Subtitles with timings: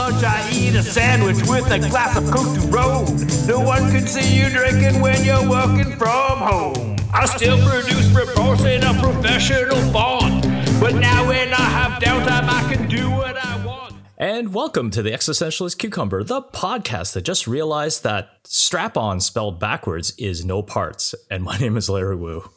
[0.00, 3.04] lunch, I eat a sandwich with a glass of Coke to roll.
[3.46, 6.96] No one can see you drinking when you're working from home.
[7.12, 10.44] I still produce reports in a professional font.
[10.80, 13.94] But now when I have downtime, I can do what I want.
[14.16, 19.60] And welcome to the Existentialist Cucumber, the podcast that just realized that strap on spelled
[19.60, 21.14] backwards is no parts.
[21.30, 22.48] And my name is Larry Wu.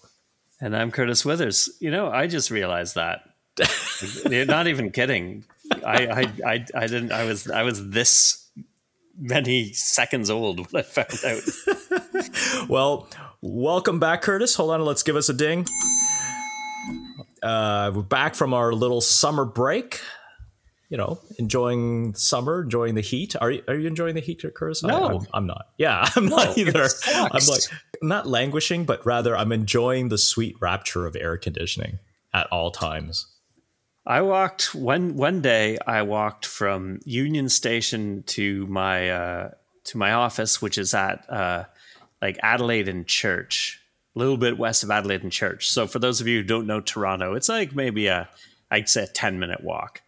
[0.61, 1.69] And I'm Curtis Withers.
[1.81, 3.23] You know, I just realized that.
[4.31, 5.43] You're not even kidding.
[5.71, 7.11] I, I, I, I didn't.
[7.11, 8.49] I was, I was this
[9.17, 12.69] many seconds old when I found out.
[12.69, 13.07] well,
[13.41, 14.55] welcome back, Curtis.
[14.55, 15.65] Hold on, let's give us a ding.
[17.41, 19.99] Uh, we're back from our little summer break.
[20.89, 23.35] You know, enjoying summer, enjoying the heat.
[23.41, 24.83] Are you, are you enjoying the heat, Curtis?
[24.83, 25.69] No, I, am I'm not.
[25.79, 26.87] Yeah, I'm no, not either.
[27.07, 27.63] I'm like
[28.03, 31.97] not languishing, but rather I'm enjoying the sweet rapture of air conditioning
[32.31, 33.32] at all times.
[34.05, 35.77] I walked one one day.
[35.87, 39.51] I walked from Union Station to my uh,
[39.85, 41.65] to my office, which is at uh,
[42.21, 43.81] like Adelaide and Church,
[44.15, 45.69] a little bit west of Adelaide and Church.
[45.69, 48.29] So for those of you who don't know Toronto, it's like maybe a
[48.69, 50.01] I'd say a ten minute walk.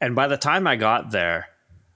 [0.00, 1.48] And by the time I got there,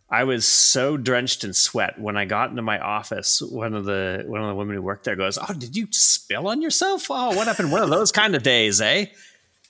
[0.09, 1.99] I was so drenched in sweat.
[1.99, 5.05] When I got into my office, one of the one of the women who worked
[5.05, 7.09] there goes, "Oh, did you spill on yourself?
[7.11, 7.73] Oh, what happened?
[7.73, 9.07] One of those kind of days, eh?"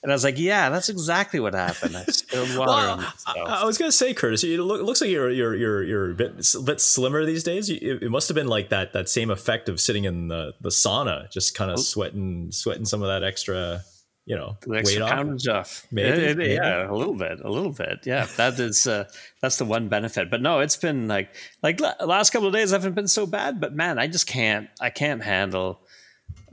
[0.05, 1.97] And I was like, yeah, that's exactly what happened.
[1.97, 5.09] I spilled water well, on I, I, was gonna say, Curtis, it look, looks like
[5.09, 7.71] you're you're you're you're a bit a bit slimmer these days.
[7.71, 10.69] it, it, must have been like that that same effect of sitting in the, the
[10.69, 13.81] sauna, just kind of sweating sweating some of that extra,
[14.27, 15.57] you know, the extra weight poundage off.
[15.57, 15.87] off.
[15.91, 18.01] Maybe, it, maybe, yeah, a little bit, a little bit.
[18.05, 19.09] Yeah, that is uh,
[19.41, 20.29] that's the one benefit.
[20.29, 23.59] But no, it's been like like last couple of days haven't been so bad.
[23.59, 25.79] But man, I just can't I can't handle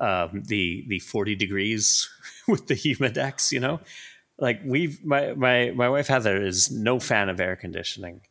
[0.01, 2.09] um, the the forty degrees
[2.49, 3.81] with the humidex, you know?
[4.39, 8.23] Like we've my my my wife Heather is no fan of air conditioning.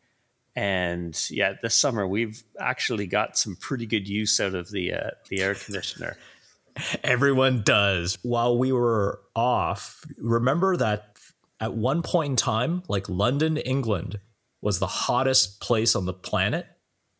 [0.55, 5.09] And yeah, this summer we've actually got some pretty good use out of the uh,
[5.29, 6.17] the air conditioner.
[7.03, 8.17] Everyone does.
[8.23, 11.17] While we were off, remember that
[11.59, 14.19] at one point in time, like London, England
[14.61, 16.67] was the hottest place on the planet.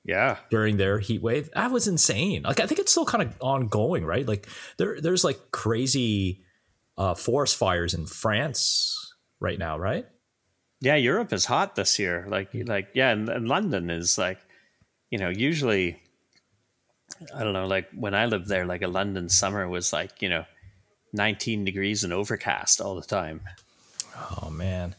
[0.04, 0.38] Yeah.
[0.50, 1.50] During their heat wave.
[1.54, 2.42] That was insane.
[2.42, 4.28] Like I think it's still kind of ongoing, right?
[4.28, 6.42] Like there there's like crazy
[6.97, 10.06] uh, forest fires in France right now, right?
[10.79, 12.25] Yeah, Europe is hot this year.
[12.28, 12.68] Like, mm.
[12.68, 14.40] like yeah, and, and London is like,
[15.09, 16.02] you know, usually,
[17.35, 20.29] I don't know, like when I lived there, like a London summer was like, you
[20.29, 20.46] know,
[21.13, 23.41] 19 degrees and overcast all the time.
[24.41, 24.96] Oh man.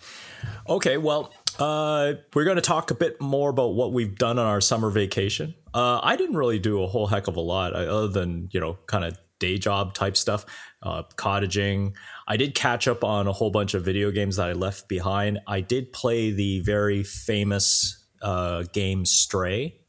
[0.69, 4.47] Okay, well, uh, we're going to talk a bit more about what we've done on
[4.47, 5.55] our summer vacation.
[5.75, 8.61] Uh, I didn't really do a whole heck of a lot, uh, other than you
[8.61, 10.47] know, kind of day job type stuff,
[10.83, 11.95] uh, cottaging.
[12.29, 15.41] I did catch up on a whole bunch of video games that I left behind.
[15.47, 19.81] I did play the very famous uh, game Stray,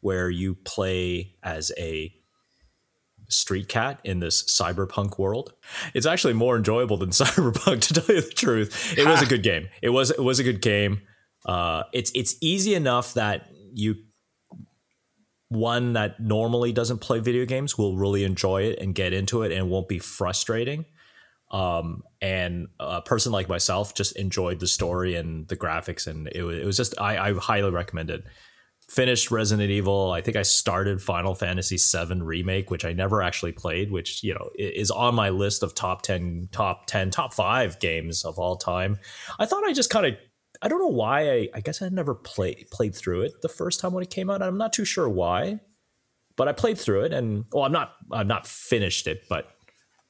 [0.00, 2.12] where you play as a
[3.28, 5.52] street cat in this cyberpunk world.
[5.94, 8.98] It's actually more enjoyable than cyberpunk, to tell you the truth.
[8.98, 9.68] It was a good game.
[9.82, 11.02] It was it was a good game.
[11.44, 13.94] Uh, it's it's easy enough that you
[15.48, 19.52] one that normally doesn't play video games will really enjoy it and get into it
[19.52, 20.84] and won't be frustrating.
[21.50, 26.42] Um, and a person like myself just enjoyed the story and the graphics, and it
[26.42, 28.24] was, it was just I, I highly recommend it.
[28.88, 30.12] Finished Resident Evil.
[30.12, 34.34] I think I started Final Fantasy VII remake, which I never actually played, which you
[34.34, 38.56] know is on my list of top ten, top ten, top five games of all
[38.56, 38.98] time.
[39.38, 40.16] I thought I just kind of
[40.62, 41.30] I don't know why.
[41.30, 44.30] I, I guess I never played played through it the first time when it came
[44.30, 44.42] out.
[44.42, 45.60] I'm not too sure why,
[46.36, 49.48] but I played through it, and well, I'm not I'm not finished it, but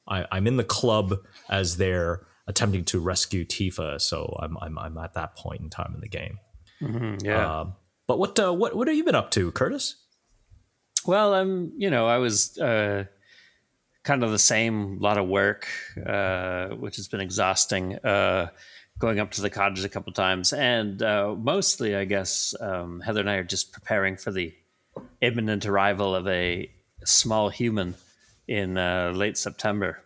[0.07, 1.15] I, I'm in the club
[1.49, 3.99] as they're attempting to rescue Tifa.
[4.01, 6.39] So I'm I'm I'm at that point in time in the game.
[6.81, 7.47] Mm-hmm, yeah.
[7.47, 7.71] Uh,
[8.07, 9.95] but what uh, what what have you been up to, Curtis?
[11.05, 13.05] Well, I'm you know I was uh,
[14.07, 15.67] kind of the same, lot of work,
[16.05, 17.95] uh, which has been exhausting.
[17.97, 18.47] Uh,
[18.99, 23.19] going up to the cottage a couple times, and uh, mostly, I guess, um, Heather
[23.19, 24.53] and I are just preparing for the
[25.21, 26.69] imminent arrival of a
[27.05, 27.95] small human
[28.47, 30.03] in uh, late September.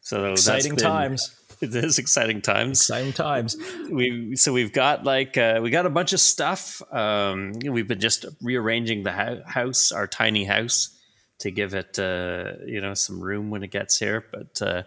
[0.00, 1.34] So exciting been, times.
[1.60, 2.78] It is exciting times.
[2.82, 3.56] Exciting times.
[3.90, 6.80] We so we've got like uh, we got a bunch of stuff.
[6.92, 9.10] Um, we've been just rearranging the
[9.44, 10.96] house, our tiny house,
[11.40, 14.24] to give it uh, you know some room when it gets here.
[14.30, 14.82] But uh,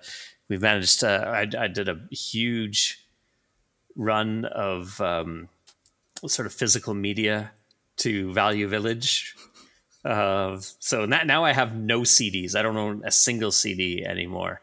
[0.48, 1.04] we've managed.
[1.04, 3.01] I, I did a huge
[3.96, 5.50] run of um,
[6.26, 7.52] sort of physical media
[7.98, 9.36] to Value Village.
[10.04, 12.56] Uh, so now, now I have no CDs.
[12.56, 14.62] I don't own a single CD anymore.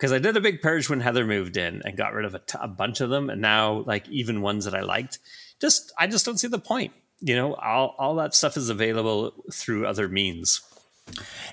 [0.00, 2.38] because I did a big purge when Heather moved in and got rid of a,
[2.38, 5.18] t- a bunch of them, and now like even ones that I liked,
[5.60, 6.92] just I just don't see the point.
[7.20, 10.62] You know, all all that stuff is available through other means.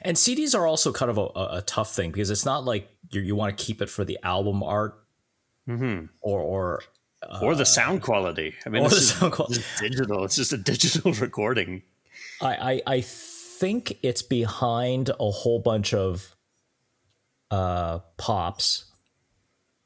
[0.02, 3.19] And CDs are also kind of a, a tough thing because it's not like you,
[3.19, 4.96] you want to keep it for the album art
[5.68, 6.06] mm-hmm.
[6.22, 6.84] or or
[7.42, 8.56] or the sound quality.
[8.66, 9.64] I mean, or the sound quality.
[9.80, 10.24] digital.
[10.24, 11.84] It's just a digital recording.
[12.42, 16.36] I, I I think it's behind a whole bunch of
[17.52, 18.86] uh, pops.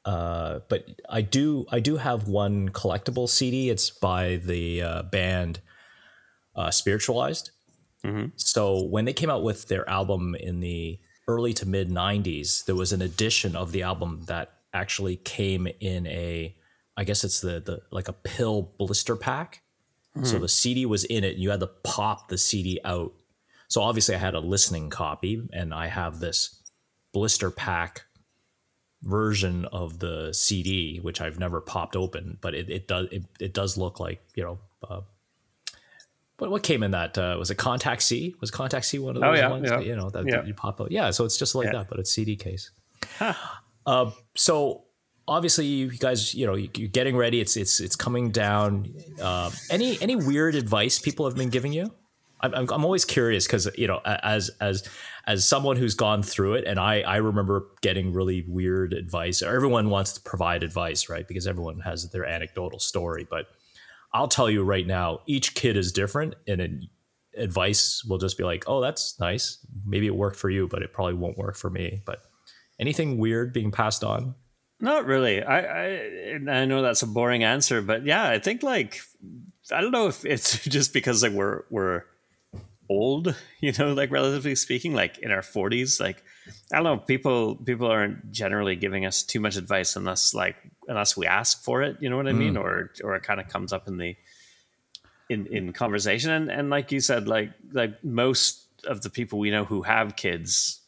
[0.04, 3.70] Uh, but I do I do have one collectible CD.
[3.70, 5.60] It's by the uh, band
[6.56, 7.50] uh, Spiritualized.
[8.04, 8.30] Mm-hmm.
[8.36, 10.98] So when they came out with their album in the
[11.28, 16.06] early to mid '90s, there was an edition of the album that actually came in
[16.06, 16.56] a,
[16.96, 19.62] I guess it's the the like a pill blister pack.
[20.16, 20.26] Mm-hmm.
[20.26, 23.12] So the CD was in it, and you had to pop the CD out.
[23.68, 26.62] So obviously, I had a listening copy, and I have this
[27.12, 28.02] blister pack
[29.02, 33.54] version of the CD, which I've never popped open, but it, it does it, it
[33.54, 34.58] does look like you know.
[34.88, 35.00] Uh,
[36.38, 37.16] what what came in that?
[37.16, 38.34] Uh, was it Contac C?
[38.40, 39.70] Was Contac C one of those oh, yeah, ones?
[39.70, 39.80] Yeah.
[39.80, 40.36] You know that, yeah.
[40.36, 40.90] that, you pop out.
[40.90, 42.70] Yeah, so it's just like that, but it's CD case.
[43.18, 43.34] Huh.
[43.86, 44.84] Uh, so
[45.32, 47.40] obviously, you guys, you know, you're getting ready.
[47.40, 48.94] It's it's it's coming down.
[49.20, 51.92] Uh, any any weird advice people have been giving you?
[52.40, 54.88] I'm I'm always curious because you know as as
[55.26, 59.42] as someone who's gone through it, and I I remember getting really weird advice.
[59.42, 61.26] Everyone wants to provide advice, right?
[61.26, 63.46] Because everyone has their anecdotal story, but
[64.12, 66.70] I'll tell you right now, each kid is different, and it,
[67.36, 69.64] advice will just be like, "Oh, that's nice.
[69.86, 72.22] Maybe it worked for you, but it probably won't work for me." But
[72.78, 74.34] anything weird being passed on?
[74.82, 75.40] Not really.
[75.44, 79.00] I I, I know that's a boring answer, but yeah, I think like
[79.70, 82.02] I don't know if it's just because like we're we're
[82.90, 86.24] old, you know, like relatively speaking, like in our 40s, like
[86.72, 90.56] I don't know, people people aren't generally giving us too much advice unless like
[90.88, 92.54] unless we ask for it, you know what I mean?
[92.54, 92.62] Mm.
[92.62, 94.16] Or or it kind of comes up in the
[95.28, 99.52] in in conversation and and like you said like like most of the people we
[99.52, 100.81] know who have kids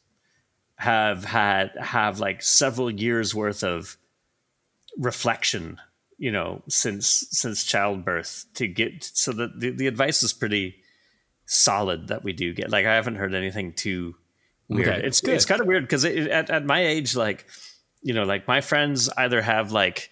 [0.76, 3.96] have had have like several years worth of
[4.98, 5.78] reflection
[6.18, 10.76] you know since since childbirth to get so that the, the advice is pretty
[11.46, 12.70] solid that we do get.
[12.70, 14.14] Like i haven't heard anything too
[14.68, 14.88] weird.
[14.88, 15.34] Okay, it's good.
[15.34, 17.46] it's kind of weird because at, at my age like
[18.02, 20.10] you know like my friends either have like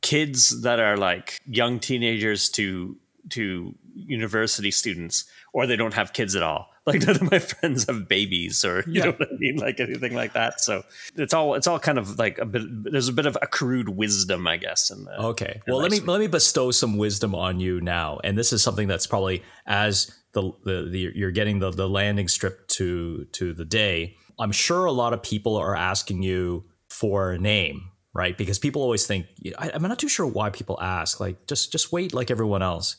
[0.00, 2.96] kids that are like young teenagers to
[3.30, 7.84] to university students or they don't have kids at all like none of my friends
[7.86, 9.04] have babies or you yeah.
[9.04, 10.60] know what I mean, like anything like that.
[10.60, 10.82] So
[11.14, 12.62] it's all it's all kind of like a bit.
[12.84, 14.90] There's a bit of accrued wisdom, I guess.
[14.90, 18.36] In the, okay, well let me let me bestow some wisdom on you now, and
[18.36, 22.66] this is something that's probably as the the, the you're getting the the landing strip
[22.68, 24.16] to to the day.
[24.38, 28.36] I'm sure a lot of people are asking you for a name, right?
[28.36, 29.26] Because people always think
[29.56, 31.20] I, I'm not too sure why people ask.
[31.20, 32.96] Like just just wait like everyone else.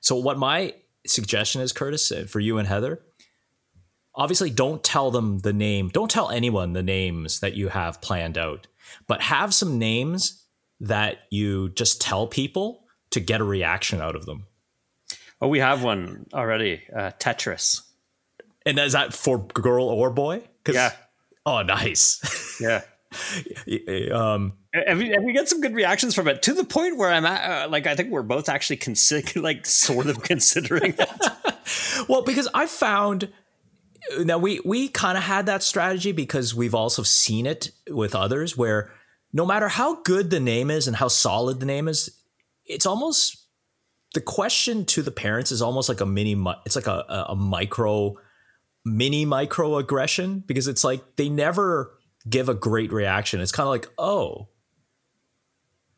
[0.00, 0.74] So what my
[1.06, 3.02] suggestion is, Curtis, uh, for you and Heather
[4.14, 8.36] obviously don't tell them the name don't tell anyone the names that you have planned
[8.36, 8.66] out
[9.06, 10.44] but have some names
[10.80, 14.46] that you just tell people to get a reaction out of them.
[15.40, 17.82] Oh we have one already uh, tetris.
[18.66, 20.42] And is that for girl or boy?
[20.68, 20.92] Yeah.
[21.46, 22.20] Oh nice.
[22.60, 22.82] Yeah.
[24.12, 26.42] Um and we, and we get some good reactions from it?
[26.42, 29.66] To the point where I'm at, uh, like, I think we're both actually consider, like,
[29.66, 32.06] sort of considering it.
[32.08, 33.32] well, because I found
[34.20, 38.56] now we we kind of had that strategy because we've also seen it with others
[38.56, 38.90] where
[39.32, 42.22] no matter how good the name is and how solid the name is
[42.64, 43.46] it's almost
[44.14, 48.14] the question to the parents is almost like a mini it's like a, a micro
[48.84, 53.40] mini micro aggression because it's like they never give a great reaction.
[53.40, 54.48] It's kind of like oh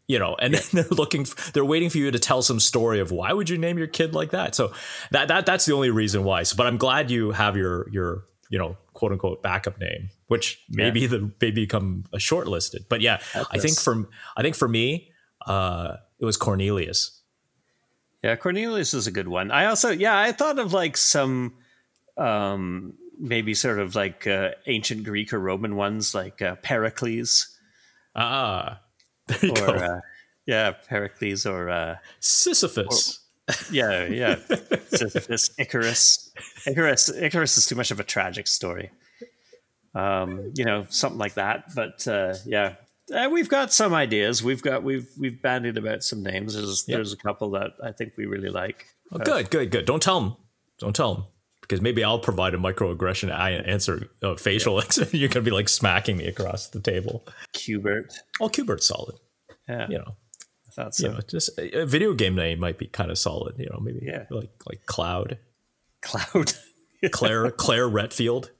[0.09, 3.11] you know and then they're looking they're waiting for you to tell some story of
[3.11, 4.55] why would you name your kid like that?
[4.55, 4.73] So
[5.11, 6.43] that that that's the only reason why.
[6.43, 10.63] So, but i'm glad you have your your you know quote unquote backup name which
[10.69, 11.09] maybe yeah.
[11.09, 12.89] the may become a shortlisted.
[12.89, 15.11] But yeah i think for i think for me
[15.47, 17.21] uh it was cornelius.
[18.23, 19.51] Yeah cornelius is a good one.
[19.51, 21.55] I also yeah i thought of like some
[22.17, 27.49] um maybe sort of like uh, ancient greek or roman ones like uh, pericles.
[28.15, 28.81] Ah
[29.63, 30.01] or uh,
[30.47, 33.21] yeah, Pericles or uh, Sisyphus.
[33.49, 34.37] Or, yeah, yeah,
[34.89, 36.33] Sisyphus, Icarus.
[36.67, 38.91] Icarus, Icarus is too much of a tragic story.
[39.95, 41.75] Um, you know, something like that.
[41.75, 42.75] But uh, yeah,
[43.13, 44.43] uh, we've got some ideas.
[44.43, 46.55] We've got we've we've bandied about some names.
[46.55, 46.99] There's yep.
[46.99, 48.87] there's a couple that I think we really like.
[49.11, 49.85] Oh, good, good, good.
[49.85, 50.37] Don't tell them.
[50.79, 51.25] Don't tell them
[51.73, 54.83] because maybe I'll provide a microaggression I answer uh, facial.
[54.99, 55.05] Yeah.
[55.13, 57.25] You're gonna be like smacking me across the table.
[57.55, 58.13] Qbert.
[58.43, 59.15] Oh, Qbert's solid.
[59.67, 59.87] Yeah.
[59.89, 60.17] You know,
[60.77, 63.55] that's you know, just a, a video game name might be kind of solid.
[63.59, 64.25] You know, maybe Yeah.
[64.29, 65.39] like like Cloud,
[66.03, 66.53] Cloud.
[67.11, 68.51] Claire Claire Redfield.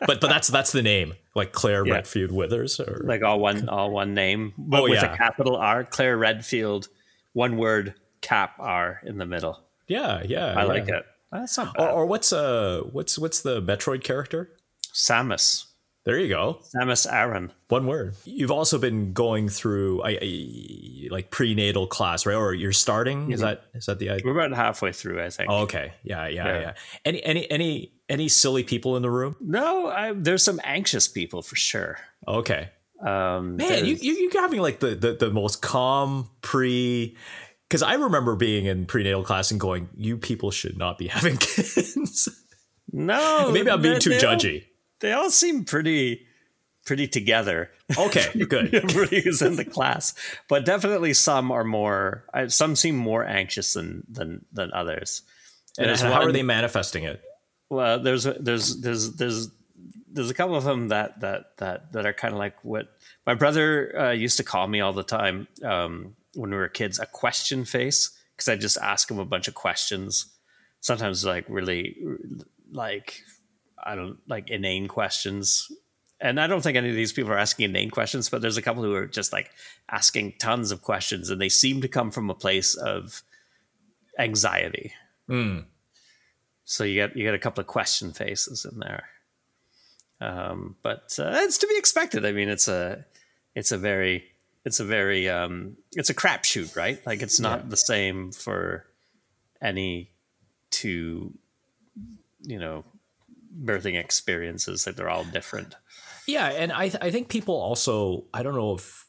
[0.00, 1.94] But but that's that's the name, like Claire Yeah.
[1.96, 5.12] Redfield Withers, or like all one all one name, but Oh, with yeah.
[5.12, 5.84] a capital R.
[5.84, 6.88] Claire Redfield,
[7.34, 9.60] one word, cap R in the middle.
[9.86, 10.54] yeah, yeah.
[10.56, 11.04] I like it.
[11.40, 11.94] That's not Or, bad.
[11.94, 14.50] or what's uh what's what's the Metroid character?
[14.94, 15.66] Samus.
[16.04, 16.60] There you go.
[16.74, 17.50] Samus Aran.
[17.68, 18.14] One word.
[18.26, 22.34] You've also been going through I, I like prenatal class, right?
[22.36, 23.32] Or you're starting.
[23.32, 24.22] Is that is that the idea?
[24.26, 25.50] We're about halfway through, I think.
[25.50, 25.92] Oh, okay.
[26.02, 26.60] Yeah, yeah, Yeah.
[26.60, 26.72] yeah.
[27.04, 29.34] Any any any any silly people in the room?
[29.40, 31.98] No, I, there's some anxious people for sure.
[32.28, 32.68] Okay.
[33.04, 37.16] Um, Man, you you you having like the the, the most calm pre
[37.74, 41.36] because I remember being in prenatal class and going, "You people should not be having
[41.38, 42.28] kids."
[42.92, 44.64] no, Maybe I'm being they- too they all- judgy.
[45.00, 46.24] they all seem pretty,
[46.86, 47.70] pretty together.
[47.98, 48.72] Okay, good.
[48.72, 50.14] Everybody who's in the class,
[50.48, 52.24] but definitely some are more.
[52.46, 55.22] Some seem more anxious than than than others.
[55.76, 57.20] And There's how are they manifesting it?
[57.70, 59.48] Well, there's there's there's there's
[60.12, 62.86] there's a couple of them that that that that are kind of like what
[63.26, 66.98] my brother uh, used to call me all the time um, when we were kids,
[66.98, 70.26] a question face, because I just ask him a bunch of questions.
[70.80, 71.96] Sometimes like really
[72.72, 73.22] like
[73.82, 75.70] I don't like inane questions.
[76.20, 78.62] And I don't think any of these people are asking inane questions, but there's a
[78.62, 79.50] couple who are just like
[79.90, 83.22] asking tons of questions, and they seem to come from a place of
[84.18, 84.92] anxiety.
[85.28, 85.64] Mm.
[86.64, 89.04] So you get you get a couple of question faces in there,
[90.20, 92.24] um, but uh, it's to be expected.
[92.24, 93.04] I mean, it's a
[93.54, 94.24] it's a very
[94.64, 97.04] it's a very um, it's a crapshoot, right?
[97.06, 97.68] Like it's not Yeah.
[97.70, 98.86] the same for
[99.60, 100.10] any
[100.70, 101.34] two,
[102.40, 102.84] you know,
[103.62, 104.86] birthing experiences.
[104.86, 105.74] Like they're all different.
[106.26, 109.06] Yeah, and I th- I think people also I don't know if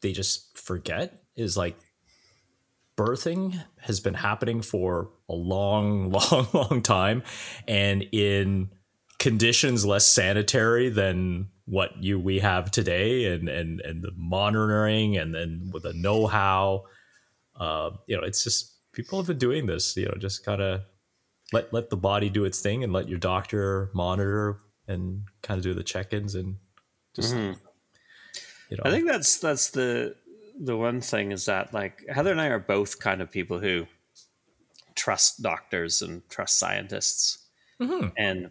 [0.00, 1.76] they just forget is like
[2.96, 7.22] birthing has been happening for a long long long time
[7.66, 8.70] and in
[9.18, 15.34] conditions less sanitary than what you we have today and and and the monitoring and
[15.34, 16.82] then with the know-how
[17.60, 20.80] uh you know it's just people have been doing this you know just kind of
[21.52, 25.64] let let the body do its thing and let your doctor monitor and kind of
[25.64, 26.56] do the check-ins and
[27.14, 27.54] just you know.
[28.82, 28.86] Mm-hmm.
[28.86, 30.14] I think that's that's the
[30.58, 33.86] the one thing is that like Heather and I are both kind of people who
[34.94, 37.46] trust doctors and trust scientists,
[38.16, 38.50] and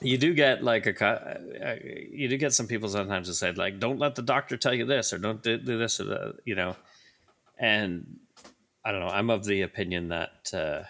[0.00, 1.76] you do get like a cu- uh,
[2.10, 4.84] you do get some people sometimes who say like don't let the doctor tell you
[4.86, 6.76] this or don't do, do this or the you know,
[7.58, 8.16] and
[8.84, 9.08] I don't know.
[9.08, 10.82] I'm of the opinion that uh,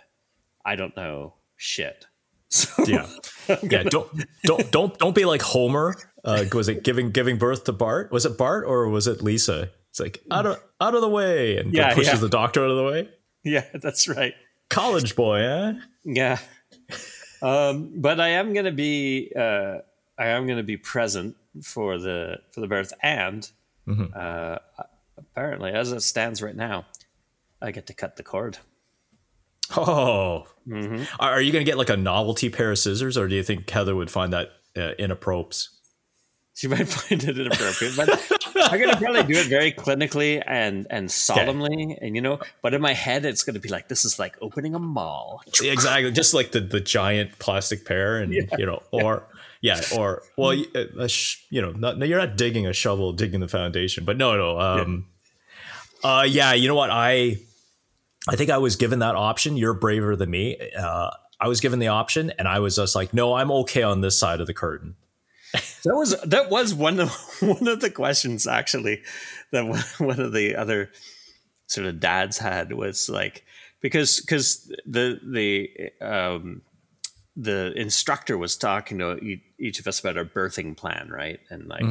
[0.65, 2.07] I don't know shit.
[2.55, 3.07] So yeah
[3.63, 4.11] yeah don't
[4.45, 8.27] don't don't don't be like homer uh was it giving giving birth to bart was
[8.27, 11.73] it bart or was it lisa it's like out of out of the way and
[11.73, 12.19] Yeah, pushes yeah.
[12.19, 13.09] the doctor out of the way
[13.43, 14.35] yeah, that's right.
[14.69, 15.73] college boy huh
[16.05, 16.41] Yeah.
[17.43, 19.79] Um, but I am going to be uh,
[20.19, 23.51] I am going to be present for the for the birth, and
[24.15, 24.59] uh,
[25.19, 26.87] apparently, as it stands right now,
[27.61, 28.59] I get to cut the cord.
[29.77, 31.03] oh Mm-hmm.
[31.19, 33.97] are you gonna get like a novelty pair of scissors or do you think heather
[33.97, 35.67] would find that uh, inappropriate
[36.55, 38.09] She might find it inappropriate, but
[38.73, 42.41] I'm to probably do it very clinically and and solemnly, and you know.
[42.63, 45.43] But in my head, it's going to be like this is like opening a mall.
[45.63, 46.11] exactly.
[46.23, 49.27] Just like the the giant plastic pear and you know or
[49.63, 50.61] yeah or well
[50.99, 54.19] a sh- you know not, no, you're not digging a shovel digging the foundation but
[54.19, 55.07] no no um
[56.05, 56.91] uh yeah you know what?
[56.91, 57.39] I
[58.29, 61.11] i think i was given that option you're braver than me uh
[61.41, 64.19] i was given the option and i was just like no i'm okay on this
[64.19, 64.97] side of the curtain
[65.85, 69.03] That was that was one of one of the questions actually
[69.51, 69.67] that
[69.99, 70.91] one- of the other
[71.67, 73.45] sort of dads had was like
[73.81, 76.63] because because the the um
[77.37, 79.19] the instructor was talking to
[79.59, 81.41] each of us about our birthing plan right?
[81.51, 81.83] And like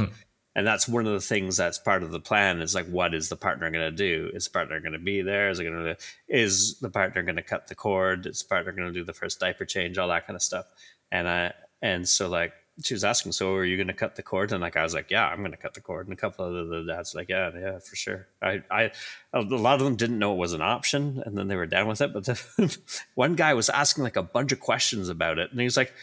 [0.56, 3.30] and that's one of the things that's part of the plan is like what is
[3.30, 4.30] the partner going to do?
[4.34, 5.50] Is the partner going to be there?
[5.50, 8.26] Is it going to is the partner going to cut the cord?
[8.26, 9.98] Is the partner going to do the first diaper change?
[9.98, 10.66] All that kind of stuff.
[11.12, 12.54] And i and so like
[12.84, 14.52] she was asking so are you going to cut the cord?
[14.52, 16.08] And like i was like yeah i'm going to cut the cord.
[16.08, 18.28] And a couple of the dads like yeah yeah for sure.
[18.42, 18.92] I i
[19.34, 21.88] a lot of them didn't know it was an option and then they were down
[21.88, 22.78] with it but the,
[23.16, 25.94] one guy was asking like a bunch of questions about it and he was like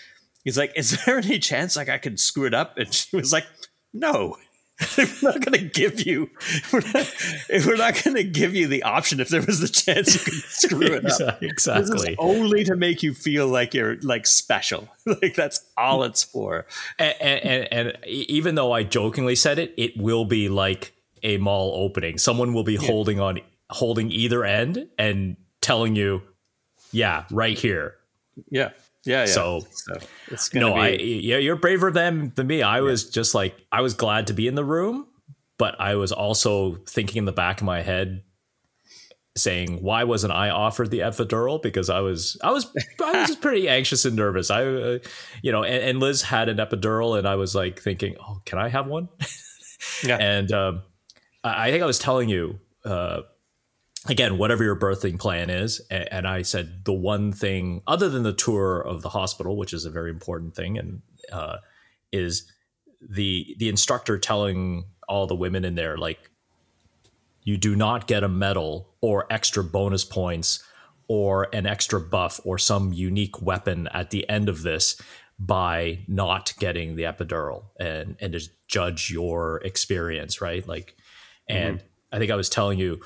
[0.44, 2.76] he's like is there any chance like i could screw it up?
[2.78, 3.46] And she was like
[3.92, 4.36] no
[4.98, 6.30] we're not going to give you
[6.72, 7.14] we're not,
[7.66, 10.42] we're not going to give you the option if there was the chance you could
[10.48, 11.42] screw it up.
[11.48, 11.90] Exactly.
[11.90, 14.88] This is only to make you feel like you're like special.
[15.04, 16.66] Like that's all it's for.
[16.98, 21.72] And, and, and even though i jokingly said it it will be like a mall
[21.74, 22.18] opening.
[22.18, 22.86] Someone will be yeah.
[22.86, 26.22] holding on holding either end and telling you
[26.92, 27.96] yeah right here.
[28.50, 28.70] Yeah
[29.08, 29.26] yeah, yeah.
[29.26, 29.98] So, so
[30.28, 32.62] it's no, be- I yeah, you're braver than than me.
[32.62, 32.82] I yeah.
[32.82, 35.06] was just like I was glad to be in the room,
[35.56, 38.22] but I was also thinking in the back of my head,
[39.34, 41.62] saying why wasn't I offered the epidural?
[41.62, 42.66] Because I was I was
[43.02, 44.50] I was just pretty anxious and nervous.
[44.50, 44.98] I uh,
[45.40, 48.58] you know, and, and, Liz had an epidural, and I was like thinking, oh, can
[48.58, 49.08] I have one?
[50.04, 50.82] yeah, and um,
[51.42, 52.60] I think I was telling you.
[52.84, 53.22] Uh,
[54.06, 55.80] again, whatever your birthing plan is.
[55.90, 59.84] And I said the one thing, other than the tour of the hospital, which is
[59.84, 61.02] a very important thing, and
[61.32, 61.58] uh,
[62.12, 62.50] is
[63.00, 66.30] the the instructor telling all the women in there like,
[67.42, 70.62] you do not get a medal or extra bonus points
[71.08, 75.00] or an extra buff or some unique weapon at the end of this
[75.38, 80.96] by not getting the epidural and and just judge your experience right like
[81.48, 81.86] and mm-hmm.
[82.12, 83.00] i think i was telling you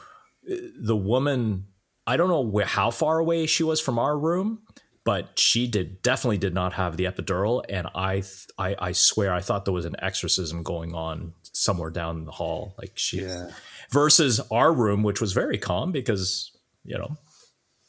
[0.44, 1.66] the woman
[2.06, 4.60] i don't know where, how far away she was from our room
[5.04, 7.64] but she did definitely did not have the epidural.
[7.68, 8.22] And I,
[8.58, 12.74] I i swear i thought there was an exorcism going on somewhere down the hall.
[12.78, 13.50] Like she yeah.
[13.90, 16.52] versus our room which was very calm because
[16.84, 17.16] you know.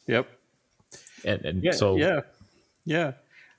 [0.07, 0.27] Yep.
[1.25, 2.22] And, and yeah, so yeah.
[2.86, 3.13] Yeah.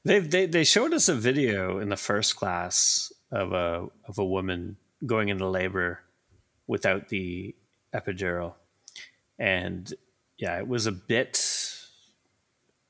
[0.04, 4.24] They they they showed us a video in the first class of a of a
[4.24, 6.00] woman going into labor
[6.66, 7.54] without the
[7.94, 8.54] epidural
[9.38, 9.92] and
[10.38, 11.42] yeah, it was a bit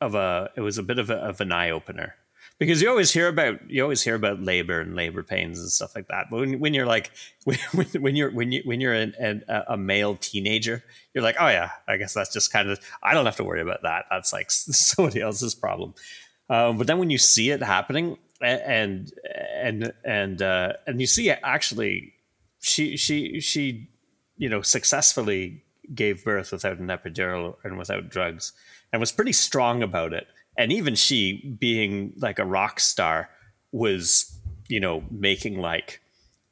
[0.01, 2.15] of a it was a bit of, a, of an eye opener
[2.59, 5.95] because you always hear about you always hear about labor and labor pains and stuff
[5.95, 6.27] like that.
[6.31, 7.11] But when, when you're like
[7.45, 7.59] when,
[7.99, 11.71] when you're when you when you're an, an, a male teenager, you're like, oh yeah,
[11.89, 14.07] I guess that's just kind of I don't have to worry about that.
[14.11, 15.95] That's like somebody else's problem.
[16.51, 21.31] Um, but then when you see it happening and and and uh, and you see
[21.31, 22.13] it actually,
[22.61, 23.89] she she she
[24.37, 28.53] you know successfully gave birth without an epidural and without drugs
[28.93, 30.29] and was pretty strong about it.
[30.57, 33.29] And even she, being like a rock star,
[33.73, 36.01] was, you know, making like,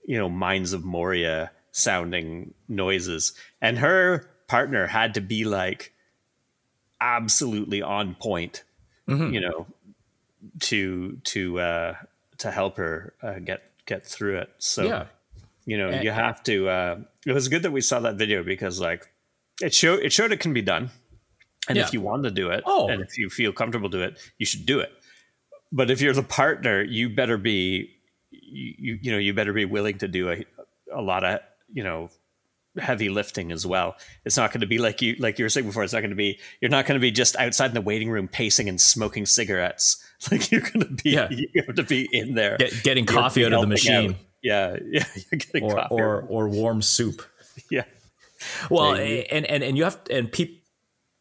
[0.04, 3.32] you know, Mines of Moria sounding noises.
[3.60, 5.92] And her partner had to be like
[7.00, 8.64] absolutely on point,
[9.08, 9.32] mm-hmm.
[9.32, 9.66] you know,
[10.60, 11.94] to to uh
[12.38, 14.50] to help her uh, get get through it.
[14.58, 15.04] So yeah.
[15.64, 18.42] you know, and, you have to uh it was good that we saw that video
[18.42, 19.11] because like
[19.62, 20.90] it showed it showed it can be done,
[21.68, 21.84] and yeah.
[21.84, 22.88] if you want to do it, oh.
[22.88, 24.92] and if you feel comfortable do it, you should do it.
[25.70, 27.90] But if you're the partner, you better be
[28.30, 30.44] you you know you better be willing to do a
[30.94, 31.40] a lot of
[31.72, 32.10] you know
[32.78, 33.96] heavy lifting as well.
[34.24, 35.84] It's not going to be like you like you were saying before.
[35.84, 38.10] It's not going to be you're not going to be just outside in the waiting
[38.10, 40.04] room pacing and smoking cigarettes.
[40.30, 41.26] Like you're going to be yeah.
[41.30, 44.10] you have to be in there Get, getting coffee out of the machine.
[44.10, 44.16] Out.
[44.40, 47.22] Yeah, yeah, you're getting or, coffee or or warm soup.
[47.68, 47.82] Yeah,
[48.70, 50.56] well, and, and and you have and people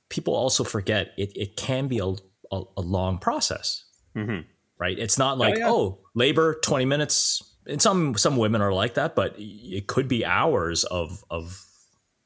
[0.10, 1.32] people also forget it.
[1.36, 2.14] It can be a
[2.52, 4.42] a, a long process, mm-hmm.
[4.78, 5.00] right?
[5.00, 5.70] It's not like oh, yeah.
[5.70, 7.42] oh, labor twenty minutes.
[7.68, 11.64] And some some women are like that, but it could be hours of of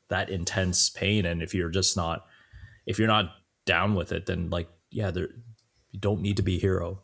[0.10, 1.26] that intense pain.
[1.26, 2.26] And if you're just not
[2.86, 3.32] if you're not
[3.66, 5.30] down with it, then like yeah, there
[5.92, 7.02] you don't need to be hero.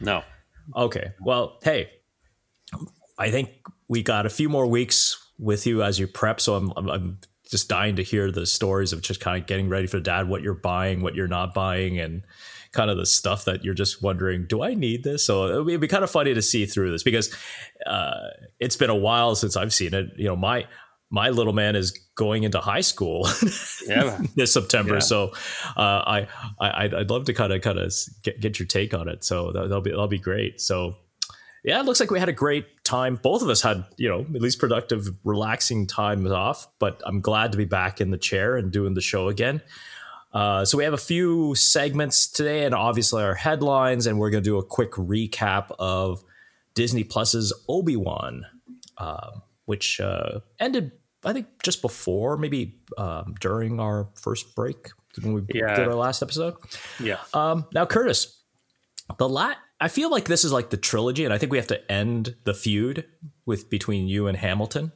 [0.00, 0.22] No.
[0.76, 1.12] Okay.
[1.20, 1.90] Well, hey,
[3.18, 3.50] I think
[3.88, 6.40] we got a few more weeks with you as you prep.
[6.40, 7.18] So I'm, I'm, I'm
[7.50, 10.42] just dying to hear the stories of just kind of getting ready for dad, what
[10.42, 12.22] you're buying, what you're not buying, and
[12.72, 15.24] kind of the stuff that you're just wondering, do I need this?
[15.24, 17.34] So it'd be, it'd be kind of funny to see through this because
[17.86, 20.06] uh, it's been a while since I've seen it.
[20.16, 20.66] You know, my
[21.10, 23.28] my little man is going into high school
[23.86, 24.18] yeah.
[24.34, 24.94] this September.
[24.94, 25.00] Yeah.
[25.00, 25.32] So
[25.76, 27.92] uh, I, I I'd love to kind of kind of
[28.22, 29.22] get, get your take on it.
[29.22, 30.60] So that, will be that'll be great.
[30.60, 30.96] So
[31.64, 33.16] yeah, it looks like we had a great time.
[33.22, 36.66] Both of us had, you know, at least productive, relaxing times off.
[36.78, 39.62] But I'm glad to be back in the chair and doing the show again.
[40.32, 44.42] Uh, so we have a few segments today, and obviously our headlines, and we're going
[44.42, 46.24] to do a quick recap of
[46.74, 48.46] Disney Plus's Obi Wan,
[48.96, 49.30] uh,
[49.66, 50.92] which uh, ended,
[51.24, 54.88] I think, just before, maybe um, during our first break
[55.20, 55.74] when we yeah.
[55.76, 56.54] did our last episode.
[56.98, 57.18] Yeah.
[57.34, 58.40] Um, now, Curtis,
[59.18, 61.66] the lat I feel like this is like the trilogy, and I think we have
[61.66, 63.04] to end the feud
[63.44, 64.92] with between you and Hamilton.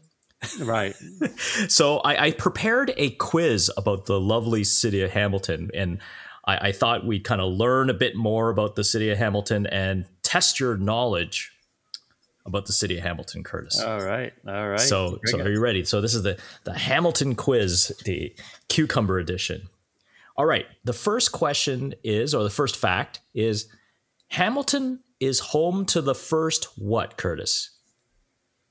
[0.61, 0.95] Right.
[1.69, 5.99] so I, I, prepared a quiz about the lovely city of Hamilton, and
[6.47, 9.67] I, I thought we'd kind of learn a bit more about the city of Hamilton
[9.67, 11.51] and test your knowledge
[12.45, 13.81] about the city of Hamilton, Curtis.
[13.81, 14.79] All right, all right.
[14.79, 15.85] So, so are you ready?
[15.85, 18.33] So this is the the Hamilton quiz, the
[18.69, 19.69] cucumber edition.
[20.37, 20.67] All right.
[20.85, 23.67] The first question is, or the first fact is,
[24.29, 27.71] Hamilton is home to the first what, Curtis?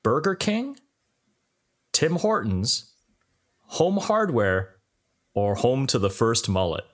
[0.04, 0.78] Burger King,
[1.92, 2.94] Tim Hortons,
[3.68, 4.76] Home Hardware,
[5.34, 6.86] or home to the first mullet?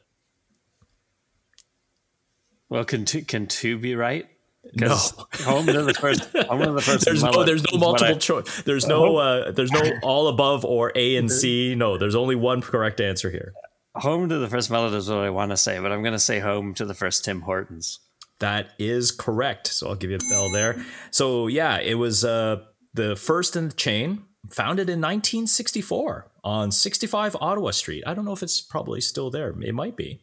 [2.72, 4.28] well, can two, can two be right?
[4.76, 4.96] No.
[5.44, 6.24] home to the first.
[6.48, 7.04] Home to the first.
[7.06, 8.62] There's no, there's no multiple choice.
[8.62, 11.76] There's no, uh, there's no all above or A and C.
[11.76, 13.54] No, there's only one correct answer here.
[13.96, 16.20] home to the first mullet is what I want to say, but I'm going to
[16.20, 18.00] say home to the first Tim Hortons.
[18.42, 19.68] That is correct.
[19.68, 20.84] So I'll give you a bell there.
[21.10, 22.58] So yeah, it was uh,
[22.94, 28.04] the first in the chain, founded in 1964 on 65 Ottawa Street.
[28.06, 29.56] I don't know if it's probably still there.
[29.62, 30.22] It might be.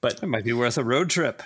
[0.00, 1.42] But It might be worth a road trip.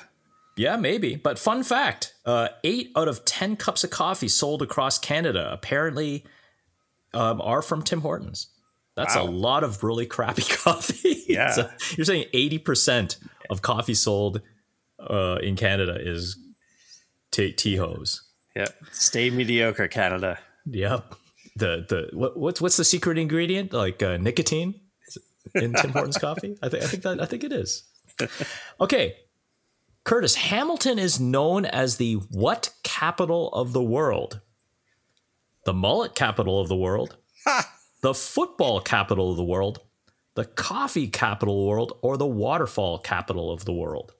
[0.56, 1.16] yeah, maybe.
[1.16, 6.24] But fun fact: uh, eight out of ten cups of coffee sold across Canada apparently
[7.14, 8.48] um, are from Tim Hortons.
[8.94, 11.24] That's a lot of really crappy coffee.
[11.26, 11.50] Yeah.
[11.52, 13.16] So you're saying eighty percent
[13.48, 14.42] of coffee sold
[15.08, 16.38] uh, in Canada is
[17.30, 18.22] t hose.
[18.54, 18.74] Yep.
[18.92, 20.38] Stay mediocre, Canada.
[20.66, 21.14] Yep.
[21.56, 23.72] The the what, what's what's the secret ingredient?
[23.72, 24.80] Like uh, nicotine
[25.54, 26.56] in Tim Hortons coffee?
[26.62, 27.84] I think I think that I think it is.
[28.80, 29.16] Okay.
[30.04, 34.40] Curtis, Hamilton is known as the what capital of the world?
[35.64, 37.16] The mullet capital of the world,
[38.00, 39.78] the football capital of the world,
[40.34, 44.12] the coffee capital of the world, or the waterfall capital of the world?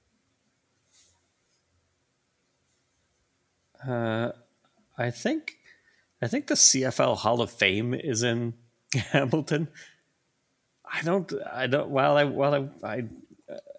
[3.86, 4.32] Uh,
[4.96, 5.56] I think,
[6.20, 8.54] I think the CFL Hall of Fame is in
[8.94, 9.68] Hamilton.
[10.84, 11.32] I don't.
[11.50, 11.88] I don't.
[11.88, 12.24] While I.
[12.24, 12.86] While I.
[12.86, 13.04] I.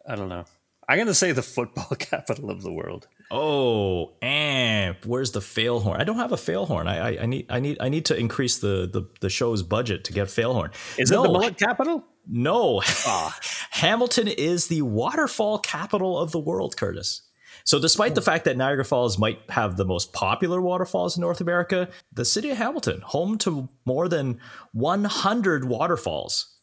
[0.08, 0.46] I don't know.
[0.90, 3.08] I'm gonna say the football capital of the world.
[3.32, 6.02] Oh, and where's the fail horn?
[6.02, 6.88] I don't have a fail horn.
[6.88, 10.04] I, I, I need I need I need to increase the, the the show's budget
[10.06, 10.72] to get fail horn.
[10.98, 12.04] Is no, it the mullet capital?
[12.28, 13.38] No, Ah.
[13.72, 17.22] Hamilton is the waterfall capital of the world, Curtis.
[17.66, 21.40] So, despite the fact that Niagara Falls might have the most popular waterfalls in North
[21.40, 24.40] America, the city of Hamilton, home to more than
[24.74, 26.58] 100 waterfalls.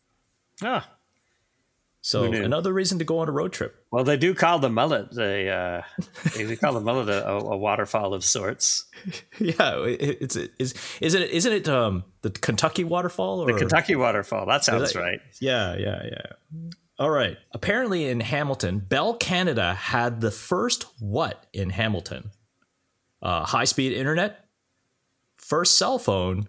[0.62, 0.88] Ah.
[2.02, 3.84] So, another reason to go on a road trip.
[3.90, 5.08] Well, they do call the mullet.
[5.14, 5.82] They uh,
[6.34, 8.86] they call the mullet a, a waterfall of sorts.
[9.38, 13.96] Yeah, it, it's is isn't it isn't it um the Kentucky waterfall or The Kentucky
[13.96, 14.46] waterfall.
[14.46, 15.20] That sounds that- right.
[15.40, 16.70] Yeah, yeah, yeah.
[17.00, 17.38] All right.
[17.52, 22.30] Apparently in Hamilton, Bell Canada had the first what in Hamilton?
[23.22, 24.44] Uh, high speed internet,
[25.36, 26.46] first cell phone,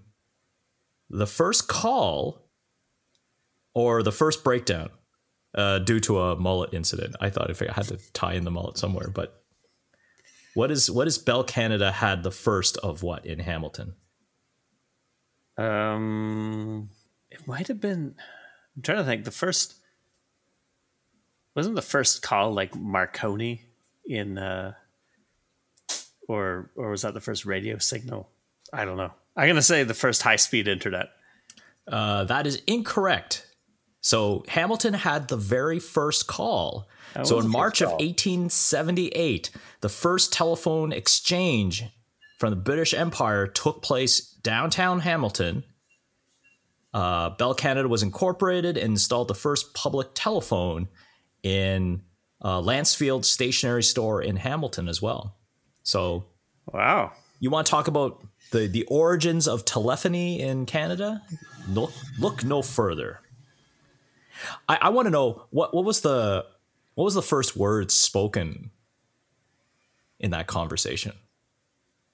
[1.10, 2.50] the first call,
[3.74, 4.90] or the first breakdown
[5.56, 7.16] uh, due to a mullet incident.
[7.22, 9.42] I thought if I had to tie in the mullet somewhere, but
[10.54, 13.96] what is what is Bell Canada had the first of what in Hamilton?
[15.58, 16.90] Um,
[17.30, 18.16] it might have been.
[18.76, 19.24] I'm trying to think.
[19.24, 19.81] The first
[21.56, 23.62] wasn't the first call like Marconi
[24.06, 24.74] in, uh,
[26.28, 28.30] or or was that the first radio signal?
[28.74, 29.12] I don't know.
[29.36, 31.10] I'm gonna say the first high speed internet.
[31.88, 33.46] Uh, that is incorrect.
[34.02, 36.88] So Hamilton had the very first call.
[37.14, 41.84] That so in March first of 1878, the first telephone exchange
[42.40, 45.64] from the British Empire took place downtown Hamilton.
[46.94, 50.88] Uh, Bell Canada was incorporated and installed the first public telephone
[51.44, 52.02] in
[52.42, 55.36] uh, Lancefield Stationery Store in Hamilton as well.
[55.84, 56.26] So
[56.72, 57.12] Wow.
[57.40, 61.22] you want to talk about the, the origins of telephony in Canada?
[61.70, 63.20] Look, look no further.
[64.68, 66.46] I, I want to know what, what was the
[66.96, 68.72] what was the first word spoken
[70.20, 71.14] in that conversation?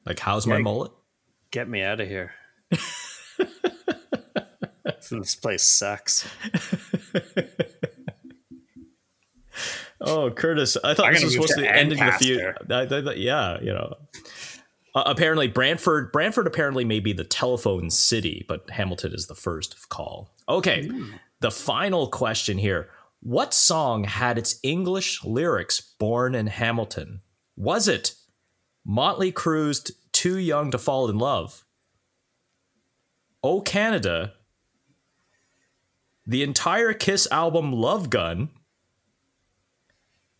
[0.06, 0.92] Like, how's my mullet?
[1.52, 2.32] Get me out of here.
[5.10, 6.28] this place sucks.
[10.02, 12.40] Oh, Curtis, I thought this was supposed to be ending the feud.
[12.70, 13.04] Ancaster.
[13.04, 13.96] I- I- I- yeah, you know.
[14.96, 19.74] Uh, apparently, Brantford, Brantford apparently may be the telephone city, but Hamilton is the first
[19.74, 20.34] of call.
[20.50, 20.90] Okay,
[21.40, 22.90] the final question here:
[23.22, 27.22] What song had its English lyrics born in Hamilton?
[27.56, 28.16] Was it
[28.86, 29.84] Motley Crue's
[30.14, 31.64] "Too Young to Fall in Love"?
[33.44, 34.34] Oh Canada,
[36.26, 38.50] the entire Kiss album "Love Gun"?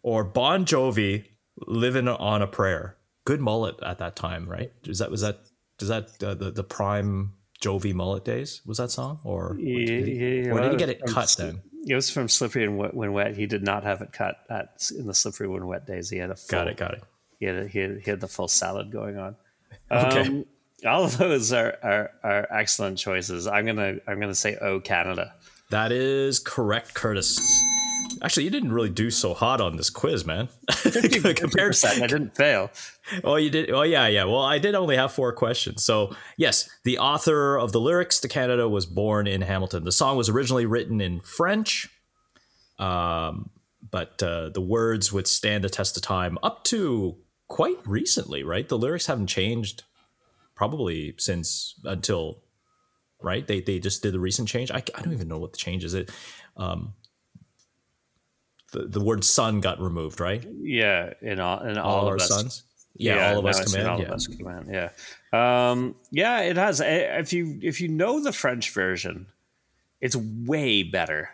[0.08, 1.26] Or Bon Jovi
[1.66, 2.96] living on a prayer.
[3.26, 4.72] Good mullet at that time, right?
[4.86, 5.40] Is that was that
[5.78, 8.62] does that uh, the the prime Jovi mullet days?
[8.66, 11.62] Was that song or did he, Yeah, or did he get it cut Sli- then?
[11.86, 13.36] It was from Slippery and Wet, When Wet.
[13.36, 16.10] He did not have it cut at in the Slippery When Wet days.
[16.10, 17.04] He had a full, Got it, got it.
[17.42, 19.36] He had, a, he had he had the full salad going on.
[19.92, 20.22] Okay.
[20.22, 20.46] Um,
[20.86, 23.46] all of those are, are are excellent choices.
[23.48, 25.34] I'm gonna I'm gonna say oh Canada.
[25.70, 27.40] That is correct, Curtis.
[28.22, 30.50] Actually, you didn't really do so hot on this quiz, man.
[31.36, 32.72] Compared I didn't fail.
[33.24, 33.70] Oh, you did.
[33.72, 34.24] Oh, yeah, yeah.
[34.24, 35.84] Well, I did only have four questions.
[35.84, 39.84] So, yes, the author of the lyrics to Canada was born in Hamilton.
[39.84, 41.90] The song was originally written in French,
[42.80, 43.50] um,
[43.90, 48.68] but uh, the words would stand the test of time up to quite recently, right?
[48.68, 49.84] The lyrics haven't changed
[50.56, 52.40] probably since until
[53.22, 53.46] right.
[53.48, 54.72] They they just did the recent change.
[54.72, 55.94] I, I don't even know what the change is.
[55.94, 56.12] It
[56.58, 56.94] um,
[58.72, 60.46] the the word "son" got removed, right?
[60.62, 62.28] Yeah, in all in all, All, of our us.
[62.28, 62.64] sons.
[62.96, 63.88] Yeah, all of us command.
[63.88, 64.06] All yeah.
[64.08, 64.70] of us command.
[64.72, 64.90] Yeah,
[65.72, 66.40] um, yeah.
[66.42, 66.82] It has.
[66.82, 69.28] eh, If you if you know the French version,
[70.02, 71.30] it's way better.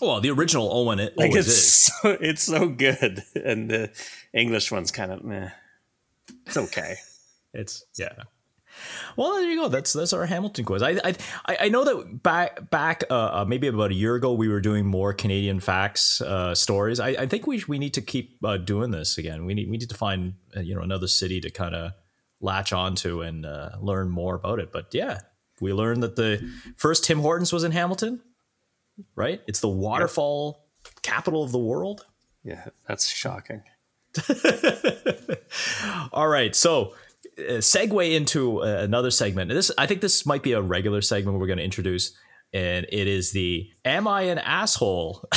[0.00, 1.84] Well, the original Owen it Like always it's is.
[2.02, 3.90] so, it's so good, and the
[4.32, 5.50] English one's kind of meh.
[6.46, 6.96] It's okay.
[7.54, 8.12] It's yeah.
[9.16, 9.68] Well, there you go.
[9.68, 10.82] That's that's our Hamilton quiz.
[10.82, 14.48] I I I- know that back back uh, uh, maybe about a year ago we
[14.48, 17.00] were doing more Canadian facts uh, stories.
[17.00, 19.44] I, I think we we need to keep uh, doing this again.
[19.44, 21.92] We need we need to find uh, you know another city to kind of
[22.40, 24.70] latch onto and uh, learn more about it.
[24.72, 25.20] But yeah,
[25.60, 28.20] we learned that the first Tim Hortons was in Hamilton,
[29.16, 29.40] right?
[29.46, 30.64] It's the waterfall
[31.02, 32.06] capital of the world.
[32.44, 33.62] Yeah, that's shocking.
[36.12, 36.94] All right, so
[37.38, 39.50] segue into uh, another segment.
[39.50, 42.16] This I think this might be a regular segment we're going to introduce,
[42.52, 45.24] and it is the "Am I an asshole?"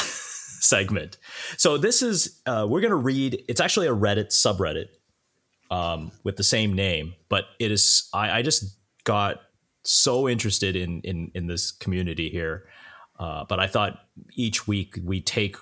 [0.62, 1.18] segment.
[1.58, 3.44] So this is uh, we're going to read.
[3.50, 4.88] It's actually a Reddit subreddit
[5.70, 8.10] um, with the same name, but it is.
[8.14, 9.42] I, I just got
[9.84, 12.68] so interested in in in this community here,
[13.20, 14.00] uh, but I thought
[14.34, 15.58] each week we take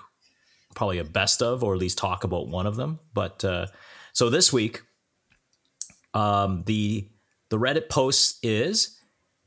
[0.74, 3.00] probably a best of, or at least talk about one of them.
[3.12, 3.66] But uh,
[4.12, 4.82] so this week,
[6.14, 7.08] um, the
[7.48, 8.96] the Reddit post is.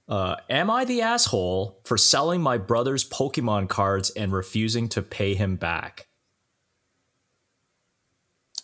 [0.09, 5.33] Uh, am I the asshole for selling my brother's Pokemon cards and refusing to pay
[5.33, 6.07] him back?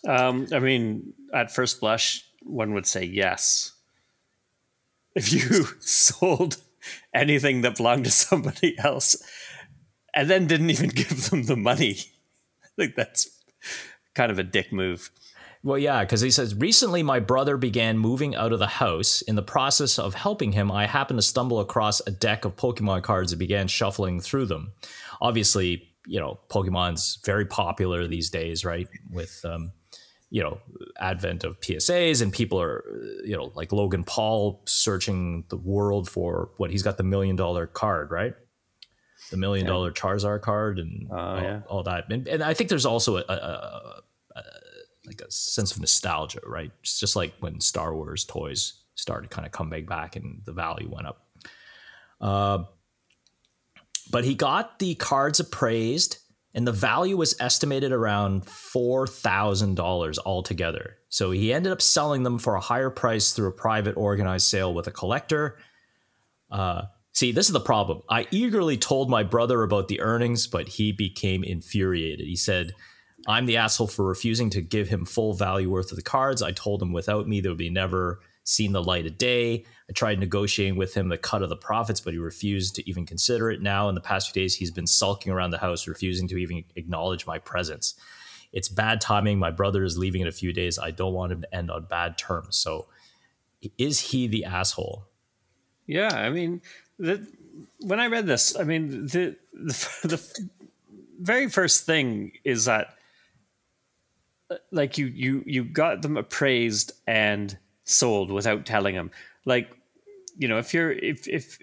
[0.06, 3.72] Um, I mean, at first blush, one would say yes.
[5.14, 6.58] If you sold
[7.14, 9.16] anything that belonged to somebody else
[10.14, 11.96] and then didn't even give them the money,
[12.64, 13.28] I think that's
[14.14, 15.10] kind of a dick move.
[15.62, 19.20] Well, yeah, because he says recently my brother began moving out of the house.
[19.22, 23.02] In the process of helping him, I happened to stumble across a deck of Pokemon
[23.02, 24.72] cards and began shuffling through them.
[25.20, 28.88] Obviously, you know, Pokemon's very popular these days, right?
[29.10, 29.72] With um,
[30.30, 30.58] you know,
[30.98, 36.08] advent of PSAs and people are, uh, you know, like Logan Paul searching the world
[36.08, 38.32] for what he's got the million dollar card, right?
[39.30, 41.60] The million dollar Charizard card and Oh, all, yeah.
[41.68, 42.10] all that.
[42.10, 44.42] And, and I think there's also a, a, a
[45.06, 46.70] like a sense of nostalgia, right?
[46.82, 50.90] It's just like when Star Wars toys started kind of coming back and the value
[50.90, 51.26] went up.
[52.20, 52.64] Uh,
[54.10, 56.18] but he got the cards appraised,
[56.52, 60.96] and the value was estimated around four thousand dollars altogether.
[61.08, 64.74] So he ended up selling them for a higher price through a private organized sale
[64.74, 65.58] with a collector.
[66.50, 66.82] Uh,
[67.12, 68.02] see, this is the problem.
[68.10, 72.26] I eagerly told my brother about the earnings, but he became infuriated.
[72.26, 72.74] He said,
[73.26, 76.42] I'm the asshole for refusing to give him full value worth of the cards.
[76.42, 79.64] I told him without me, they would be never seen the light of day.
[79.88, 83.06] I tried negotiating with him the cut of the profits, but he refused to even
[83.06, 83.60] consider it.
[83.60, 86.64] Now, in the past few days, he's been sulking around the house, refusing to even
[86.76, 87.94] acknowledge my presence.
[88.52, 89.38] It's bad timing.
[89.38, 90.78] My brother is leaving in a few days.
[90.78, 92.56] I don't want him to end on bad terms.
[92.56, 92.88] So,
[93.78, 95.06] is he the asshole?
[95.86, 96.62] Yeah, I mean,
[96.98, 97.26] the,
[97.80, 100.40] when I read this, I mean, the, the the
[101.20, 102.94] very first thing is that
[104.70, 109.10] like you you you got them appraised and sold without telling them.
[109.44, 109.70] Like,
[110.36, 111.58] you know, if you're if if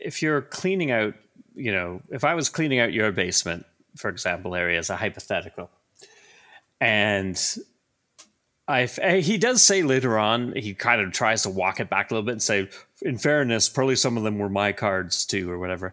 [0.00, 1.14] if you're cleaning out,
[1.54, 5.70] you know, if I was cleaning out your basement, for example, area as a hypothetical,
[6.80, 7.40] and
[8.68, 12.10] I eh, he does say later on he kind of tries to walk it back
[12.10, 12.68] a little bit and say,
[13.02, 15.92] in fairness, probably some of them were my cards too or whatever.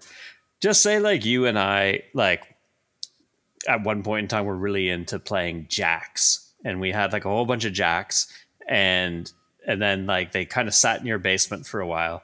[0.62, 2.53] Just say like you and I like
[3.67, 7.26] at one point in time we were really into playing jacks and we had like
[7.26, 8.28] a whole bunch of jacks
[8.67, 9.32] and
[9.65, 12.23] and then like they kind of sat in your basement for a while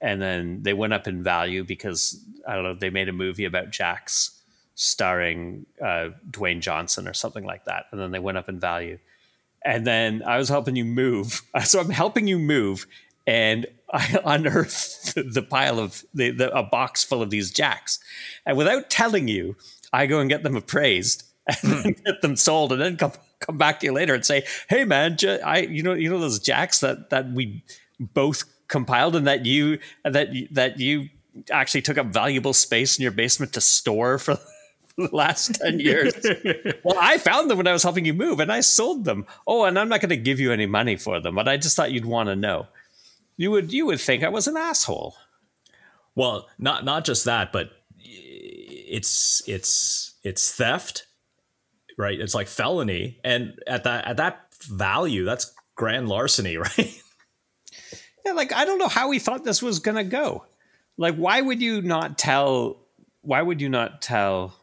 [0.00, 3.44] and then they went up in value because I don't know they made a movie
[3.44, 4.32] about jacks
[4.74, 8.98] starring uh, Dwayne Johnson or something like that and then they went up in value
[9.66, 11.42] and then I was helping you move.
[11.64, 12.86] So I'm helping you move,
[13.26, 17.98] and I unearthed the pile of the, the a box full of these jacks,
[18.46, 19.56] and without telling you,
[19.92, 21.24] I go and get them appraised,
[21.62, 22.04] and then hmm.
[22.04, 25.16] get them sold, and then come come back to you later and say, "Hey, man,
[25.44, 27.62] I you know you know those jacks that that we
[27.98, 31.08] both compiled and that you that you- that you
[31.50, 34.38] actually took up valuable space in your basement to store for."
[34.96, 36.14] the last 10 years.
[36.84, 39.26] well, I found them when I was helping you move and I sold them.
[39.46, 41.76] Oh, and I'm not going to give you any money for them, but I just
[41.76, 42.66] thought you'd want to know.
[43.36, 45.14] You would you would think I was an asshole.
[46.14, 47.70] Well, not not just that, but
[48.86, 51.06] it's it's it's theft,
[51.98, 52.18] right?
[52.18, 57.02] It's like felony, and at that at that value, that's grand larceny, right?
[58.24, 60.44] Yeah, like I don't know how he thought this was gonna go.
[60.96, 62.78] Like, why would you not tell?
[63.22, 64.54] Why would you not tell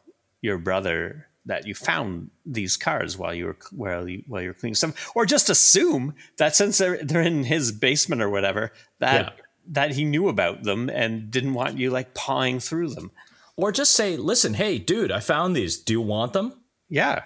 [0.41, 4.75] your brother that you found these cars while you were while you while you're cleaning
[4.75, 9.43] stuff, or just assume that since they're they're in his basement or whatever that Yeah.
[9.71, 13.11] that he knew about them and didn't want you like pawing through them?
[13.55, 15.77] Or just say, "Listen, hey, dude, I found these.
[15.77, 16.53] Do you want them?"
[16.89, 17.23] Yeah,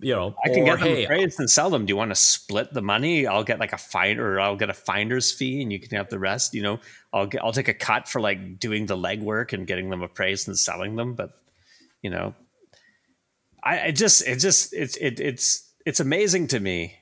[0.00, 1.84] You know, I can or, get them hey, appraised and sell them.
[1.84, 3.26] Do you want to split the money?
[3.26, 6.08] I'll get like a fine, or I'll get a finder's fee, and you can have
[6.08, 6.54] the rest.
[6.54, 6.80] You know,
[7.12, 10.48] I'll get, I'll take a cut for like doing the legwork and getting them appraised
[10.48, 11.14] and selling them.
[11.14, 11.30] But
[12.02, 12.34] you know,
[13.62, 16.94] I, I just it just it's it, it's it's amazing to me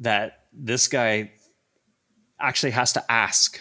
[0.00, 1.32] that this guy
[2.38, 3.60] actually has to ask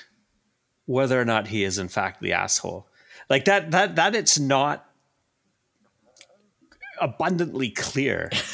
[0.86, 2.88] whether or not he is in fact the asshole.
[3.30, 4.86] Like that that that it's not
[7.00, 8.30] abundantly clear.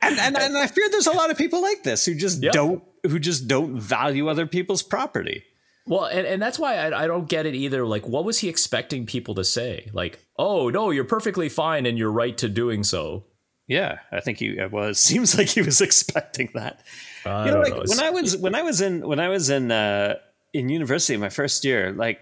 [0.00, 2.52] and, and and I fear there's a lot of people like this who just Yep.
[2.52, 5.44] don't who just don't value other people's property.
[5.86, 7.86] Well, and, and that's why I, I don't get it either.
[7.86, 9.88] Like, what was he expecting people to say?
[9.94, 13.24] Like, oh no, you're perfectly fine and you're right to doing so.
[13.66, 16.82] Yeah, I think he well, it seems like he was expecting that.
[17.24, 17.84] I you know, like know.
[17.86, 20.16] when I was when I was in when I was in uh,
[20.52, 22.18] in university my first year, like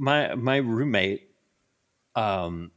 [0.00, 1.30] my my roommate
[2.16, 2.70] um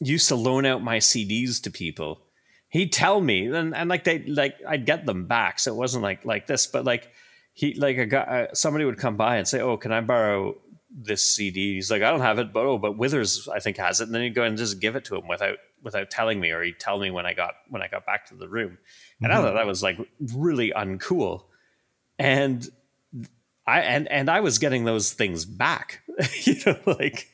[0.00, 2.22] used to loan out my CDs to people.
[2.68, 6.04] He'd tell me, and, and like they like I'd get them back, so it wasn't
[6.04, 7.10] like like this, but like
[7.52, 10.56] he like a guy uh, somebody would come by and say, "Oh, can I borrow
[10.90, 14.00] this CD?" He's like, "I don't have it, but oh, but Withers I think has
[14.00, 16.52] it." And then he'd go and just give it to him without without telling me,
[16.52, 18.78] or he'd tell me when I got when I got back to the room.
[19.20, 21.42] And I thought that was like really uncool.
[22.18, 22.68] And
[23.70, 26.02] I and and I was getting those things back.
[26.44, 27.28] you know, like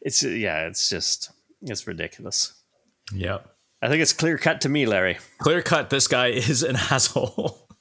[0.00, 1.30] it's yeah, it's just
[1.62, 2.52] it's ridiculous.
[3.12, 3.38] yeah,
[3.82, 5.18] I think it's clear cut to me, Larry.
[5.38, 5.90] clear cut.
[5.90, 7.62] This guy is an asshole.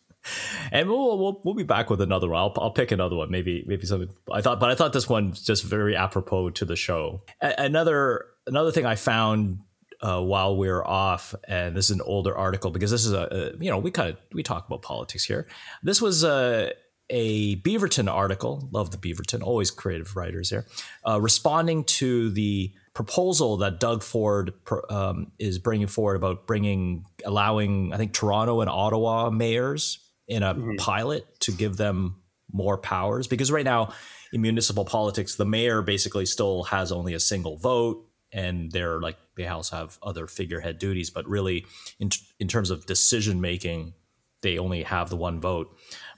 [0.72, 2.40] And we'll, we'll we'll be back with another one.
[2.40, 3.30] I'll, I'll pick another one.
[3.30, 6.76] Maybe maybe something I thought, but I thought this one just very apropos to the
[6.76, 7.22] show.
[7.44, 9.60] A- another another thing I found
[10.02, 13.54] uh, while we are off, and this is an older article because this is a,
[13.54, 15.48] a you know we kind of we talk about politics here.
[15.84, 16.72] This was a
[17.10, 18.68] a Beaverton article.
[18.72, 20.66] Love the Beaverton, always creative writers here.
[21.08, 24.54] Uh, responding to the proposal that Doug Ford
[24.90, 30.56] um, is bringing forward about bringing allowing I think Toronto and Ottawa mayors in a
[30.78, 33.94] pilot to give them more powers because right now
[34.32, 39.18] in municipal politics the mayor basically still has only a single vote and they're like
[39.36, 41.66] they also have other figurehead duties but really
[42.00, 43.94] in, in terms of decision making
[44.42, 45.76] they only have the one vote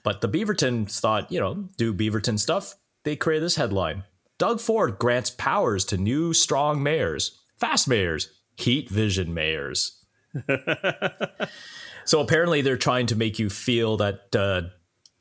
[0.08, 4.04] but the beavertons thought you know do beaverton stuff they created this headline.
[4.38, 10.02] Doug ford grants powers to new strong mayors fast mayors heat vision mayors.
[12.08, 14.62] So apparently they're trying to make you feel that uh,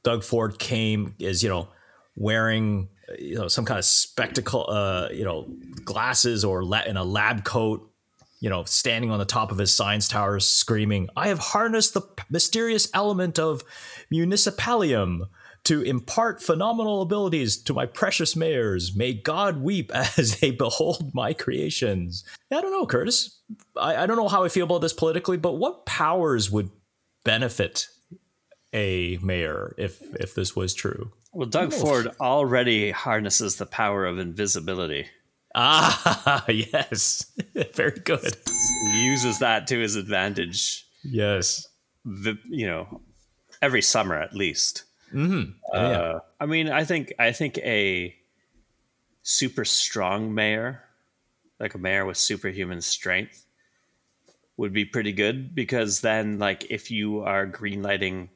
[0.03, 1.67] Doug Ford came is you know
[2.15, 2.87] wearing
[3.19, 7.43] you know some kind of spectacle uh, you know glasses or la- in a lab
[7.43, 7.91] coat
[8.39, 12.01] you know standing on the top of his science tower screaming I have harnessed the
[12.29, 13.63] mysterious element of
[14.11, 15.27] municipalium
[15.63, 21.33] to impart phenomenal abilities to my precious mayors may God weep as they behold my
[21.33, 23.39] creations I don't know Curtis
[23.75, 26.69] I, I don't know how I feel about this politically but what powers would
[27.23, 27.87] benefit
[28.73, 31.11] a mayor if if this was true.
[31.33, 35.07] Well, Doug Ford already harnesses the power of invisibility.
[35.59, 37.33] Ah, yes,
[37.73, 38.37] very good.
[38.91, 40.85] He uses that to his advantage.
[41.03, 41.67] Yes,
[42.05, 43.01] The, you know,
[43.61, 44.83] every summer at least.
[45.11, 45.51] Mm-hmm.
[45.73, 45.79] yeah.
[45.79, 48.15] Uh, I mean, I think I think a
[49.23, 50.83] super strong mayor,
[51.59, 53.45] like a mayor with superhuman strength,
[54.57, 58.29] would be pretty good because then, like, if you are greenlighting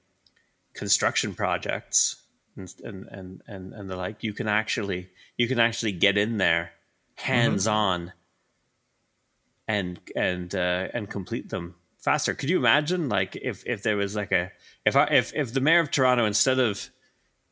[0.73, 2.15] construction projects
[2.55, 6.37] and and and and, and the like, you can actually you can actually get in
[6.37, 6.71] there,
[7.21, 8.13] hands on,
[9.67, 12.33] and and uh, and complete them faster.
[12.33, 14.51] Could you imagine, like, if if there was like a
[14.85, 16.89] if I, if if the mayor of Toronto instead of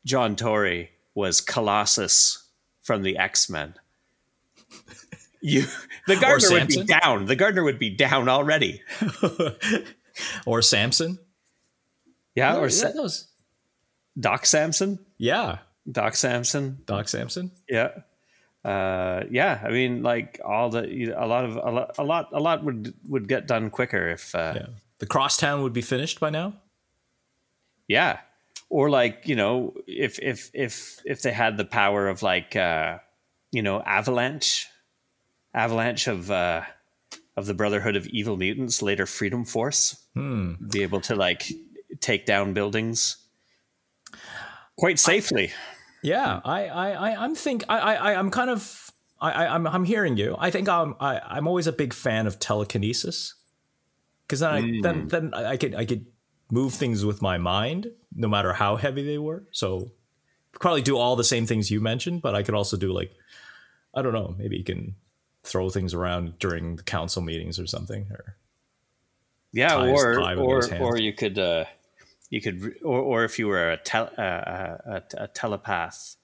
[0.04, 2.48] John Tory was Colossus
[2.82, 3.74] from the X Men,
[5.42, 5.64] You,
[6.06, 7.24] the Gardiner would be down.
[7.24, 8.82] The Gardiner would be down already.
[10.46, 11.18] or Samson.
[12.34, 13.08] Yeah, or Yeah, Sa-
[14.18, 14.98] Doc Samson.
[15.16, 15.58] yeah,
[15.90, 16.78] Doc Samson.
[16.84, 17.52] Doc Samson.
[17.68, 17.90] Yeah.
[18.64, 19.60] Uh, yeah.
[19.64, 22.62] I mean, like all the you- a lot of a lot a lot a lot
[22.64, 24.66] would would get done quicker if uh, Yeah,
[24.98, 26.54] the Crosstown would be finished by now.
[27.88, 28.20] yeah
[28.68, 32.98] or like you know if if if if they had the power of like uh
[33.50, 34.68] you know avalanche
[35.54, 36.62] avalanche of uh
[37.36, 39.96] of the brotherhood of evil mutants later freedom force
[40.70, 41.50] be able to like
[42.00, 43.16] take down buildings
[44.76, 45.50] quite safely
[46.02, 48.90] Yeah, I, I, I I'm think I, I, I'm kind of,
[49.20, 50.36] I, I, I'm, I'm hearing you.
[50.38, 53.34] I think I'm, I, I'm always a big fan of telekinesis,
[54.26, 56.06] because then, I, then, then I could, I could
[56.50, 59.44] move things with my mind, no matter how heavy they were.
[59.50, 59.92] So,
[60.52, 63.12] probably do all the same things you mentioned, but I could also do like,
[63.94, 64.96] I don't know, maybe you can
[65.42, 68.36] throw things around during the council meetings or something, or
[69.52, 71.64] yeah or or or you could uh
[72.30, 76.16] you could or or if you were a tel- uh, uh, a, a telepath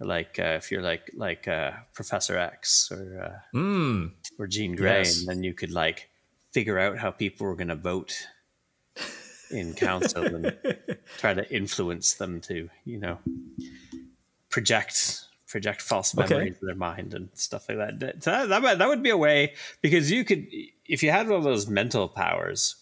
[0.00, 4.98] like uh, if you're like like uh, professor x or uh, mm, or Jean Grey,
[4.98, 5.18] Yes.
[5.20, 6.08] and then you could like
[6.52, 8.26] figure out how people were going to vote
[9.50, 10.56] in council and
[11.18, 13.18] try to influence them to, you know,
[14.48, 16.28] project project false Okay.
[16.34, 17.98] memories in their mind and stuff like that.
[18.00, 20.46] That, that, that would- that would be a way because you could,
[20.86, 22.76] if you had one of those mental powers,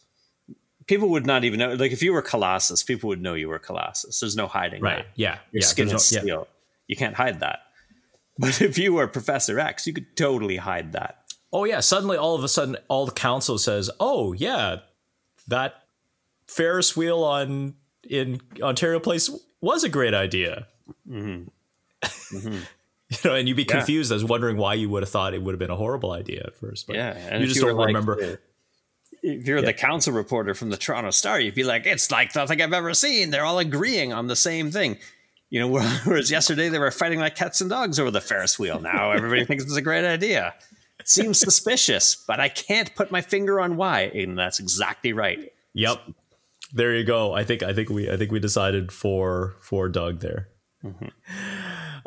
[0.89, 1.75] people would not even know.
[1.75, 4.19] Like if you were Colossus, people would know you were Colossus.
[4.21, 5.07] There's no hiding right, that.
[5.15, 6.23] yeah, Your yeah, skin is no- yeah.
[6.23, 6.49] steel.
[6.89, 7.61] You can't hide that.
[8.39, 11.19] But if you were Professor X, you could totally hide that.
[11.53, 14.77] Oh yeah, suddenly all of a sudden all the council says, "Oh yeah,
[15.49, 15.75] that
[16.47, 17.75] Ferris wheel on
[18.09, 19.31] in Ontario Place
[19.61, 20.67] was a great idea."
[23.11, 23.71] You know, and you'd be Mm-hmm.
[23.71, 23.77] Yeah.
[23.79, 26.43] confused as wondering why you would have thought it would have been a horrible idea
[26.47, 26.87] at first.
[26.87, 28.17] But Yeah, and you just were don't like remember.
[28.17, 28.39] the-
[29.23, 32.61] if you're the council reporter from the Toronto Star, you'd be like, "It's like nothing
[32.61, 33.31] I've ever seen.
[33.31, 34.99] They're all agreeing on the same thing."
[35.51, 35.69] You know,
[36.05, 38.81] whereas yesterday they were fighting like cats and dogs over the Ferris wheel.
[38.81, 40.55] Now everybody thinks it's a great idea.
[40.99, 44.03] It seems suspicious, but I can't put my finger on why.
[44.03, 45.53] And that's exactly right.
[45.75, 46.01] Yep,
[46.73, 47.33] there you go.
[47.33, 50.49] I think I think we I think we decided for for Doug there.
[50.85, 51.09] Mm-hmm.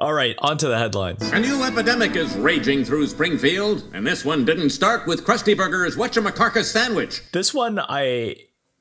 [0.01, 1.21] All right, on to the headlines.
[1.31, 5.95] A new epidemic is raging through Springfield, and this one didn't start with Krusty Burger's
[5.95, 7.21] Whatchamacarcus sandwich.
[7.33, 8.37] This one, I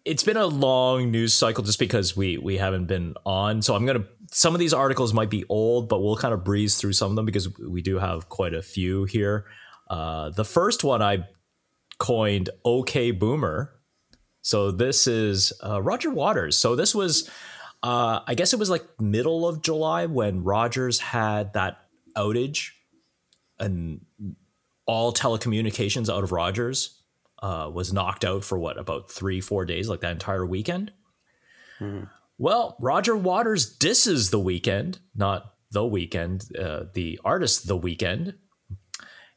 [0.07, 3.61] it's been a long news cycle just because we we haven't been on.
[3.61, 6.79] So I'm gonna some of these articles might be old, but we'll kind of breeze
[6.79, 9.45] through some of them because we do have quite a few here.
[9.91, 11.29] Uh, the first one I
[11.99, 13.75] coined "OK Boomer."
[14.41, 16.57] So this is uh, Roger Waters.
[16.57, 17.29] So this was,
[17.83, 21.79] uh, I guess it was like middle of July when Rogers had that
[22.17, 22.71] outage,
[23.59, 24.03] and
[24.87, 27.01] all telecommunications out of Rogers
[27.43, 30.93] uh, was knocked out for what about three four days like that entire weekend.
[32.39, 38.35] Well roger waters disses the Weeknd not the weekend uh, the artist the Weeknd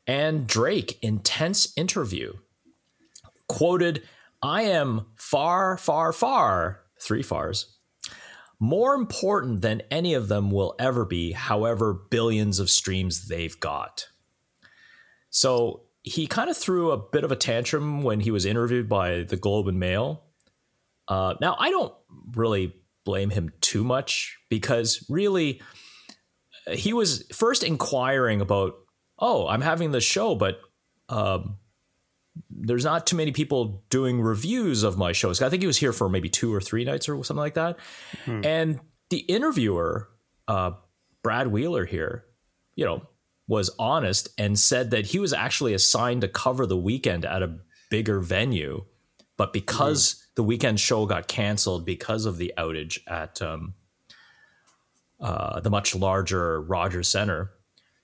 [0.07, 2.33] and drake intense interview
[3.47, 4.03] quoted
[4.41, 7.72] i am far far far three fars
[8.59, 14.07] more important than any of them will ever be however billions of streams they've got
[15.29, 19.23] so he kind of threw a bit of a tantrum when he was interviewed by
[19.23, 20.21] the Globe and Mail.
[21.07, 21.93] Uh, now, I don't
[22.35, 22.75] really
[23.05, 25.61] blame him too much because really,
[26.67, 28.75] uh, he was first inquiring about,
[29.17, 30.59] oh, I'm having this show, but
[31.09, 31.57] um,
[32.49, 35.41] there's not too many people doing reviews of my shows.
[35.41, 37.77] I think he was here for maybe two or three nights or something like that.
[38.45, 38.79] And
[39.09, 40.09] the interviewer,
[40.47, 40.71] uh,
[41.21, 42.25] Brad Wheeler here,
[42.75, 43.07] you know,
[43.47, 47.59] was honest and said that he was actually assigned to cover the Weeknd at a
[47.89, 48.85] bigger venue,
[49.37, 53.73] but because the Weeknd show got canceled because of the outage at um,
[55.19, 57.51] uh, the much larger Rogers Center,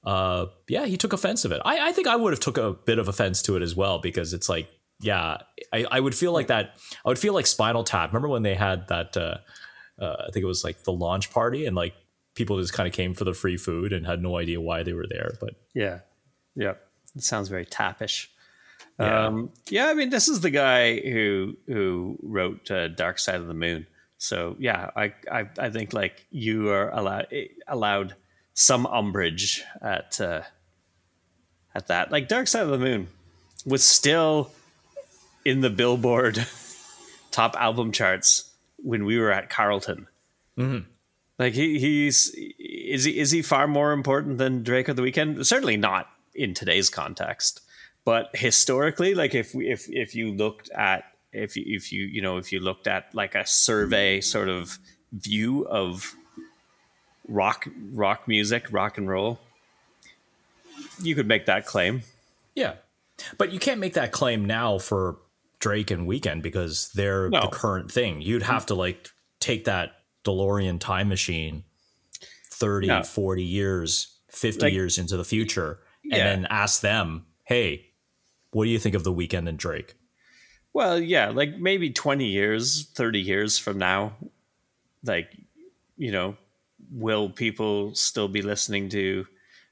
[0.04, 1.62] uh, yeah, he took offense of it.
[1.66, 4.00] I, I think I would have took a bit of offense to it as well
[4.00, 4.70] because it's like,
[5.02, 5.38] yeah,
[5.74, 6.78] I, I would feel like that.
[7.06, 8.10] I would feel like Spinal Tap.
[8.10, 9.16] Remember when they had that?
[9.16, 9.38] Uh,
[10.02, 11.94] uh, I think it was like the launch party and like
[12.36, 14.94] people just kind of came for the free food and had no idea why they
[14.94, 15.36] were there.
[15.40, 16.00] But Yeah.
[16.56, 16.76] Yeah.
[17.16, 18.28] It sounds very tappish.
[19.00, 19.26] Yeah.
[19.26, 23.48] Um, yeah, I mean, this is the guy who who wrote uh, Dark Side of
[23.48, 23.88] the Moon.
[24.18, 27.28] So yeah, I I, I think like you are allowed
[27.68, 28.16] allowed
[28.60, 30.42] some umbrage at uh,
[31.74, 32.12] at that.
[32.12, 33.08] Like Dark Side of the Moon
[33.66, 34.52] was still
[35.46, 36.46] in the Billboard
[37.32, 40.08] top album charts when we were at Carleton.
[41.38, 45.46] Like he, he's is he is he far more important than Drake of the Weeknd?
[45.46, 47.62] Certainly not in today's context.
[48.04, 52.22] But historically, like if we, if if you looked at if you, if you you
[52.22, 54.80] know if you looked at like a survey sort of
[55.14, 56.14] view of
[57.30, 59.40] rock rock music, rock and roll,
[61.02, 62.04] you could make that claim.
[62.56, 62.76] Yeah.
[63.38, 65.18] But you can't make that claim now for
[65.60, 67.42] Drake and Weeknd because they're No.
[67.42, 68.22] the current thing.
[68.22, 69.10] You'd have to like
[69.40, 71.64] take that DeLorean time machine
[72.52, 73.04] 30, No.
[73.04, 76.24] 40 years, 50 Like- years into the future and Yeah.
[76.26, 77.92] then ask them, "Hey,
[78.52, 79.96] what do you think of the Weeknd and Drake?"
[80.74, 84.16] Well, yeah, like maybe 20 years, 30 years from now,
[85.04, 85.32] like,
[85.98, 86.38] you know,
[86.92, 89.26] will people still be listening to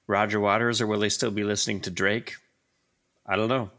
[0.08, 2.36] Roger Waters or will they still be listening to Drake?
[3.26, 3.72] I don't know.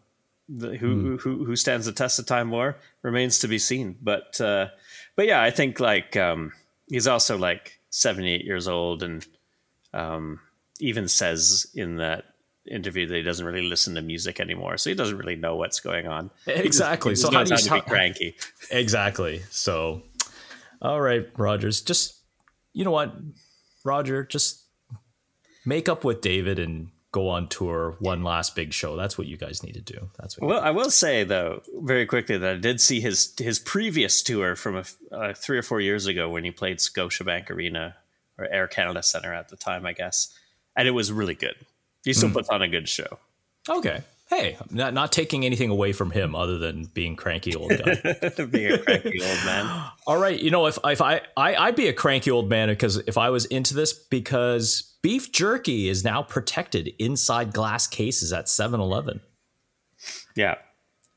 [0.50, 3.96] The, who, who who stands the test of time more remains to be seen.
[4.00, 4.68] But uh,
[5.14, 6.52] but yeah, I think like um,
[6.88, 9.26] he's also like 78 years old and
[9.92, 10.40] um,
[10.80, 12.24] even says in that
[12.70, 15.80] interview that he doesn't really listen to music anymore, so he doesn't really know what's
[15.80, 16.30] going on.
[16.46, 17.14] Exactly.
[17.14, 18.36] So So how do you to be how- cranky?
[18.70, 19.42] Exactly.
[19.50, 20.02] So,
[20.80, 22.16] all right, Rogers, just
[22.72, 23.14] you know what,
[23.84, 24.64] Roger, just
[25.64, 28.96] make up with David and go on tour one last big show.
[28.96, 30.10] That's what you guys need to do.
[30.18, 30.48] That's what.
[30.48, 34.56] Well, I will say though, very quickly that I did see his his previous tour
[34.56, 37.96] from a, uh, three or four years ago when he played Scotiabank Arena
[38.36, 40.32] or Air Canada Center at the time, I guess,
[40.76, 41.56] and it was really good.
[42.04, 43.18] He still puts on a good show.
[43.68, 44.02] okay.
[44.28, 47.94] Hey, not not taking anything away from him other than being cranky old guy.
[48.50, 49.90] Being a cranky old man.
[50.06, 52.98] All right, you know if if I, I I'd be a cranky old man because
[52.98, 58.46] if I was into this because beef jerky is now protected inside glass cases at
[58.46, 59.20] 7-Eleven.
[60.36, 60.56] Yeah,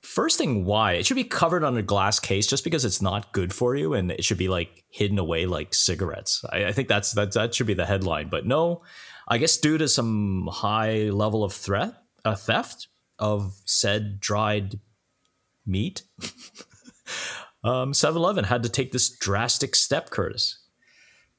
[0.01, 0.93] First thing, why?
[0.93, 3.93] It should be covered on a glass case just because it's not good for you
[3.93, 6.43] and it should be like hidden away like cigarettes.
[6.51, 8.29] I, I think that's that that should be the headline.
[8.29, 8.81] But no,
[9.27, 11.93] I guess due to some high level of threat,
[12.25, 12.87] uh, theft
[13.21, 14.79] of said dried
[15.65, 16.01] meat,
[17.63, 20.57] um, 7-Eleven had to take this drastic step, Curtis.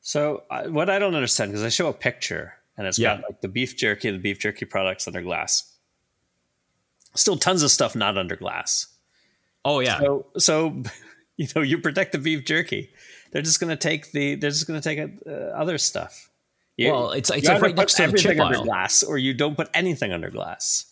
[0.00, 3.16] So I, what I don't understand because I show a picture and it's Yeah.
[3.16, 5.68] got like the beef jerky, and the beef jerky products under glass.
[7.14, 8.86] Still, tons of stuff not under glass.
[9.64, 10.82] Oh yeah, So, so
[11.36, 12.90] you know, you protect the beef jerky.
[13.30, 14.34] They're just going to take the.
[14.34, 16.30] They're just going to take uh, other stuff.
[16.76, 18.64] You- Well, it's- it's like right next to the chip under aisle.
[18.64, 20.86] glass, or you don't put anything under glass.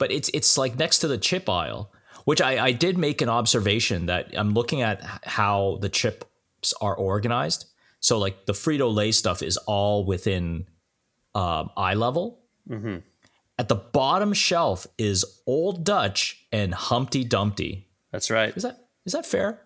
[0.00, 1.92] But it's it's like next to the chip aisle
[2.24, 6.94] which I, I did make an observation that i'm looking at how the chips are
[6.96, 7.66] organized
[8.00, 10.66] so like the frito-lay stuff is all within
[11.34, 12.40] um, eye level
[13.58, 18.56] at the bottom shelf is old dutch and humpty dumpty That's right.
[18.56, 19.60] is that is that fair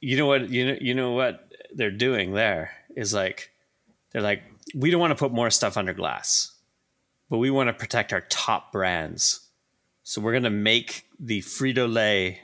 [0.00, 0.50] You know what?
[0.50, 0.76] You know.
[0.80, 3.50] You know what they're doing there is like
[4.12, 4.42] they're like
[4.74, 6.52] we don't want to put more stuff under glass,
[7.34, 9.48] but we want to protect our top brands.
[10.04, 12.42] So we're going to make the Frito Lay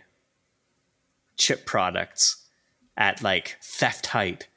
[1.36, 2.44] chip products
[2.96, 4.48] at like theft height,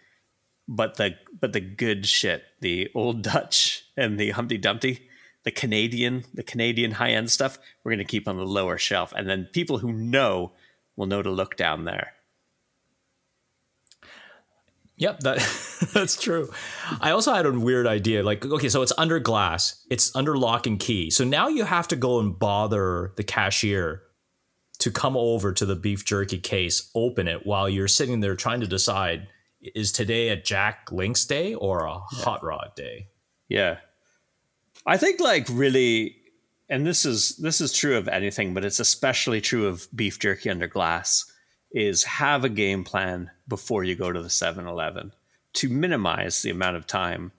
[0.68, 5.08] but the but the good shit, the old Dutch and the Humpty Dumpty,
[5.44, 9.14] the Canadian, the Canadian high end stuff, we're going to keep on the lower shelf,
[9.16, 10.54] and then people who know
[10.96, 12.13] will know to look down there.
[14.98, 16.52] Yep, that that's true.
[17.02, 18.24] I also had a weird idea.
[18.24, 21.10] Like, okay, so it's under glass, it's under lock and key.
[21.10, 24.04] So now you have to go and bother the cashier
[24.80, 28.60] to come over to the beef jerky case, open it while you're sitting there trying
[28.60, 29.28] to decide
[29.76, 33.08] is today a Jack Links day or a hot rod day?
[33.48, 33.78] Yeah.
[34.86, 36.18] I think like really
[36.70, 40.50] and this is this is true of anything, but it's especially true of beef jerky
[40.50, 41.32] under glass
[41.72, 45.14] is have a game plan before you go to the 7-Eleven
[45.54, 47.32] to minimize the amount of time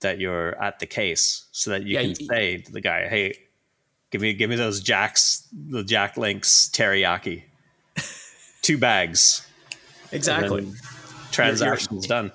[0.00, 3.34] that you're at the case so that you Yeah, can say to the guy, "Hey,
[4.10, 7.42] give me give me those Jacks, the Jack Links teriyaki.
[8.62, 9.46] Two bags."
[10.12, 10.60] Exactly.
[10.62, 10.80] And then
[11.30, 12.32] Transactions done.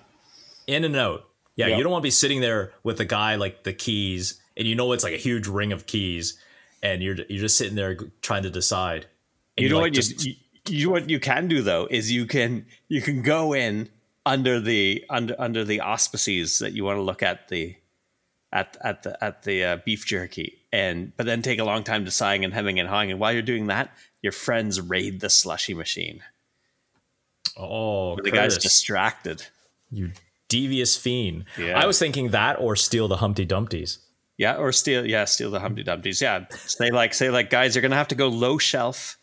[0.67, 1.25] In and out.
[1.55, 1.77] Yeah, Yeah.
[1.77, 4.75] you don't want to be sitting there with a guy like the keys and you
[4.75, 6.37] know it's like a huge ring of keys
[6.81, 9.07] and you're you're just sitting there trying to decide.
[9.57, 10.35] You know like, what just- you
[10.69, 13.89] you what you can do though is you can you can go in
[14.25, 17.75] under the under under the auspices that you want to look at the
[18.51, 22.03] at at the at the uh, beef jerky and but then take a long time
[22.03, 25.73] deciding and hemming and hawing and while you're doing that your friends raid the slushy
[25.73, 26.21] machine
[27.57, 29.45] oh, the guy's distracted
[29.91, 30.11] You
[30.47, 31.45] devious fiend.
[31.57, 31.79] Yeah.
[31.79, 33.99] I was thinking that or steal the Humpty Dumpties.
[34.37, 37.81] yeah or steal yeah steal the humpty dumpties yeah say like say like guys you're
[37.81, 39.17] gonna have to go low shelf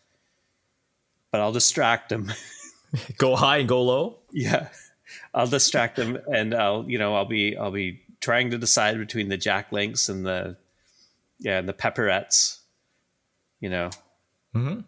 [1.32, 2.30] but i'll distract them
[3.16, 4.18] Go high and go low.
[4.32, 4.68] Yeah.
[5.32, 9.30] I'll distract them and I'll, you know, I'll be I'll be trying to decide between
[9.30, 10.58] the Jack Links and the
[11.38, 12.58] yeah and the Pepperettes.
[13.60, 13.90] You know,
[14.54, 14.80] Mm-hmm.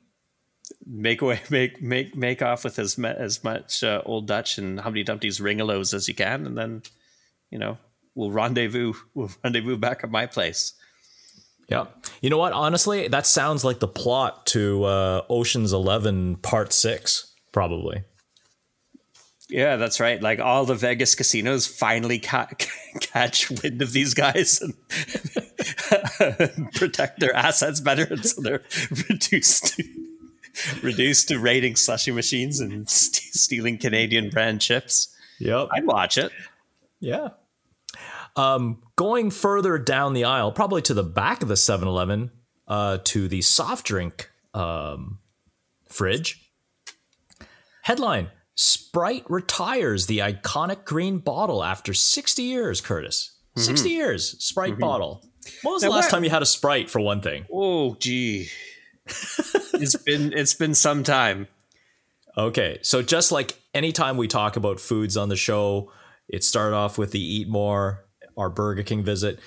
[0.86, 5.02] make away, make make make off with as as much uh, old Dutch and Humpty
[5.02, 6.82] Dumpty's ringalos as you can, and then
[7.50, 7.78] you know
[8.14, 8.92] we'll rendezvous.
[9.14, 10.74] We'll rendezvous back at my place.
[11.68, 11.86] Yeah.
[12.20, 12.52] You know what?
[12.52, 18.04] Honestly, that sounds like the plot to uh, Ocean's Eleven Part Six, probably.
[19.50, 20.20] Yeah, that's right.
[20.20, 22.48] Like all the Vegas casinos finally ca-
[23.00, 24.74] catch wind of these guys and
[26.74, 28.62] protect their assets better, and so they're
[29.10, 29.84] reduced to,
[30.82, 35.14] reduced to raiding slushy machines and st- stealing Canadian brand chips.
[35.40, 35.68] Yep.
[35.72, 36.32] I'd watch it.
[37.00, 37.28] Yeah.
[38.36, 42.30] Um, going further down the aisle, probably to the back of the 7 Eleven,
[42.66, 45.18] uh, to the soft drink um,
[45.88, 46.50] fridge.
[47.82, 53.32] Headline Sprite retires the iconic green bottle after 60 years, Curtis.
[53.56, 55.24] 60 years, Sprite bottle.
[55.62, 57.46] When was the last what- time you had a Sprite, for one thing?
[57.52, 58.48] Oh, gee,
[59.06, 61.46] it's been it's been some time.
[62.36, 65.92] Okay, so just like anytime we talk about foods on the show,
[66.28, 68.03] it started off with the Eat More,
[68.36, 69.38] our Burger King visit.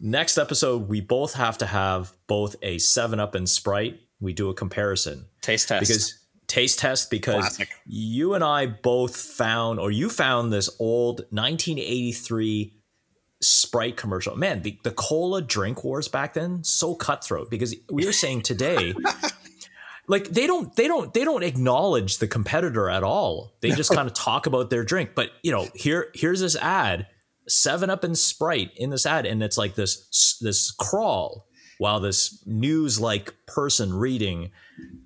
[0.00, 4.00] Next episode, we both have to have both a 7 Up and Sprite.
[4.20, 5.80] We do a comparison Taste test.
[5.80, 7.68] because taste test because Classic.
[7.86, 12.74] you and I both found or you found this old 1983
[13.40, 14.36] Sprite commercial.
[14.36, 18.94] Man, the, the cola drink wars back then so cutthroat because we were saying today
[20.06, 23.52] like they don't they don't they don't acknowledge the competitor at all.
[23.60, 25.10] They just kind of talk about their drink.
[25.14, 27.06] But, you know, here here's this ad
[27.52, 31.46] 7 Up and Sprite in this ad and it's like this this crawl
[31.82, 34.52] while this news like person reading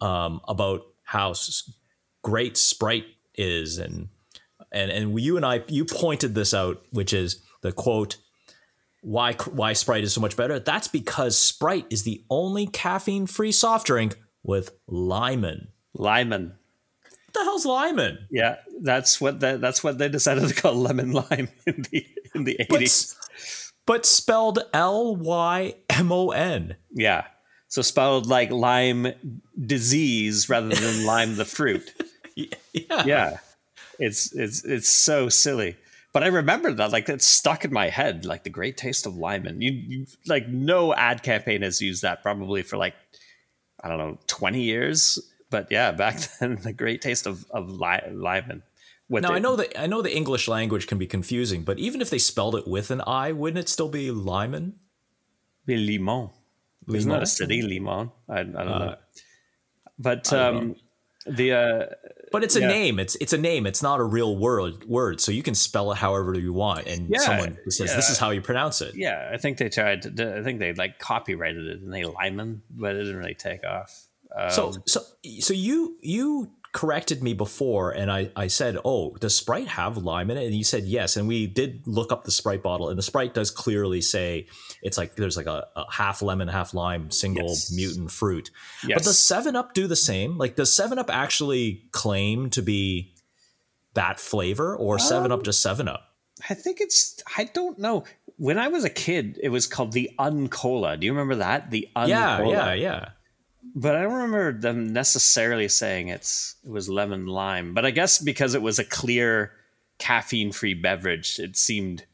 [0.03, 1.33] um, about how
[2.23, 4.09] great Sprite is, and
[4.71, 8.17] and and you and I, you pointed this out, which is the quote,
[9.01, 13.87] "Why why Sprite is so much better?" That's because Sprite is the only caffeine-free soft
[13.87, 15.69] drink with Lymon.
[15.95, 16.57] Lymon.
[17.03, 18.27] What the hell's Lymon?
[18.31, 22.45] Yeah, that's what the, that's what they decided to call lemon lime in the in
[22.45, 23.17] the eighties.
[23.35, 26.77] s- but spelled L Y M O N.
[26.93, 27.25] Yeah,
[27.69, 29.09] so spelled like Lyme
[29.67, 31.93] disease rather than lime the fruit.
[32.35, 33.05] Yeah.
[33.05, 33.39] Yeah,
[33.99, 35.77] it's it's it's so silly.
[36.13, 39.17] But I remember that like it's stuck in my head, like the great taste of
[39.17, 39.61] Lymon.
[39.61, 42.95] You, you like no ad campaign has used that probably for like
[43.83, 45.19] I don't know twenty years.
[45.51, 48.09] But yeah, back then the great taste of of Ly-
[49.09, 49.15] Lymon.
[49.15, 52.01] With Now I know that I know the English language can be confusing, but even
[52.01, 54.75] if they spelled it with an I, wouldn't it still be Lymon?
[55.67, 56.31] The Limon.
[56.89, 58.11] Isn't that a city, Limon?
[58.29, 58.97] I, I don't Uh, know.
[59.99, 60.77] But I don't um,
[61.27, 61.87] the uh,
[62.31, 62.69] But it's a Yeah.
[62.69, 62.99] name.
[63.01, 63.67] It's it's a name.
[63.67, 64.85] It's not a real word.
[64.85, 65.21] Word.
[65.21, 68.31] So you can spell it however you want, and Yeah, someone says this is how
[68.31, 68.95] you pronounce it.
[68.95, 70.03] yeah, I think they tried.
[70.03, 73.65] To, I think they like copyrighted it and they Lymon, but it didn't really take
[73.65, 74.07] off.
[74.37, 75.01] Um, So so
[75.41, 80.31] so you you corrected me before, and I I said, oh, does Sprite have lime
[80.31, 80.45] in it?
[80.45, 83.33] And you said yes, and we did look up the Sprite bottle, and the Sprite
[83.33, 84.47] does clearly say
[84.83, 87.73] it's like there's like a, a half lemon, half lime, single Yes.
[87.73, 88.51] mutant fruit.
[88.87, 88.97] yes.
[88.99, 90.37] But does Seven Up do the same?
[90.37, 93.15] Like, does Seven Up actually claim to be
[93.95, 96.03] that flavor, or Seven Um, Up just Seven Up?
[96.51, 97.23] I think it's.
[97.39, 98.05] I don't know.
[98.37, 101.01] When I was a kid, it was called the Uncola.
[101.01, 101.71] Do you remember that?
[101.71, 102.09] The Uncola.
[102.09, 103.09] Yeah, yeah, yeah.
[103.79, 107.75] But I don't remember them necessarily saying it's it was lemon lime.
[107.75, 109.53] But I guess because it was a clear
[109.99, 112.07] caffeine free beverage, it seemed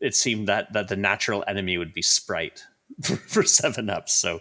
[0.00, 2.62] it seemed that that the natural enemy would be Sprite
[3.02, 4.10] for, for Seven Up.
[4.10, 4.40] So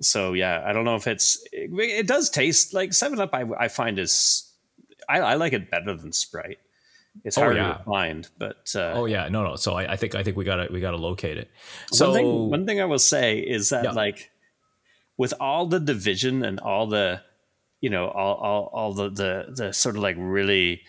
[0.00, 3.30] so yeah, I don't know if it's it, it does taste like Seven Up.
[3.32, 4.52] I I find is
[5.08, 6.58] I, I like it better than Sprite.
[7.24, 7.74] It's Oh, yeah.
[7.74, 9.54] to find, but uh, Oh yeah, no, no.
[9.56, 11.48] So I, I think I think we gotta we gotta locate it.
[11.92, 13.92] So one thing, one thing I will say is that Yeah.
[13.92, 14.32] like
[15.16, 17.20] with all the division and all the
[17.80, 20.82] you know all all, all the, the the sort of like really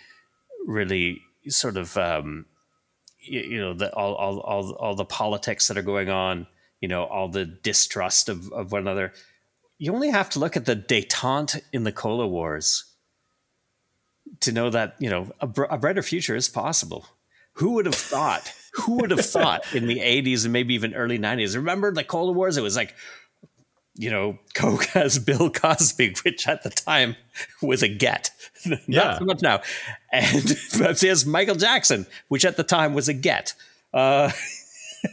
[0.65, 2.45] really sort of um
[3.19, 6.47] you, you know the all, all all all the politics that are going on
[6.81, 9.13] you know all the distrust of, of one another.
[9.77, 12.85] You only have to look at the detente in the cola wars
[14.41, 17.07] to know that you know a, br- a brighter future is possible.
[17.53, 21.17] Who would have thought who would have thought in the 80s and maybe even early
[21.17, 22.57] 90s remember the cola wars?
[22.57, 22.95] It was like
[23.95, 27.15] you know coke has bill cosby which at the time
[27.61, 28.31] was a get
[28.65, 28.77] Yeah.
[28.87, 29.61] not so much now
[30.11, 33.53] and Pepsi has michael jackson which at the time was a get
[33.93, 34.31] uh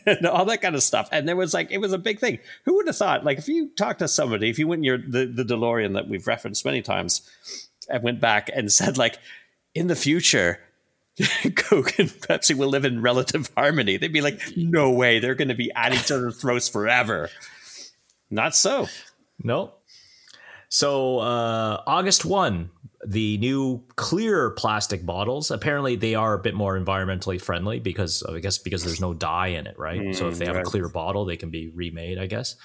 [0.07, 2.39] and all that kind of stuff and there was like it was a big thing
[2.65, 4.99] who would have thought like if you talk to somebody if you went in your
[4.99, 7.23] the, the delorean that we've referenced many times
[7.91, 9.19] and went back and said like
[9.75, 10.59] in the future
[11.57, 13.99] Coke and Pepsi will live in relative harmony.
[13.99, 17.29] They'd be like, no way, they're going to be at each other's throats forever.
[18.33, 18.89] Not so.
[19.45, 19.79] Nope.
[20.71, 22.71] So uh, August one,
[23.07, 25.51] the new clear plastic bottles.
[25.51, 29.49] Apparently, they are a bit more environmentally friendly because I guess because there's no dye
[29.49, 30.01] in it, right?
[30.01, 30.67] Mm, so if they have right.
[30.67, 32.19] a clear bottle, they can be remade.
[32.19, 32.57] I guess.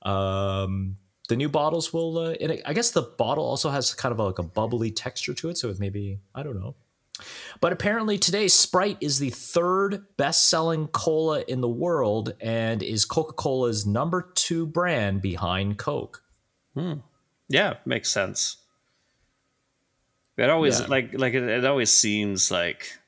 [0.00, 0.96] Um,
[1.28, 2.16] the new bottles will.
[2.16, 5.34] Uh, it, I guess the bottle also has kind of a, like a bubbly texture
[5.34, 6.74] to it, so it maybe I don't know.
[7.60, 13.86] But apparently today, Sprite is the third best-selling cola in the world and is Coca-Cola's
[13.86, 16.22] number two brand behind Coke.
[16.74, 16.94] Hmm.
[17.48, 18.56] Yeah, makes sense.
[20.38, 20.86] It always yeah.
[20.86, 22.98] like like it, it, always seems like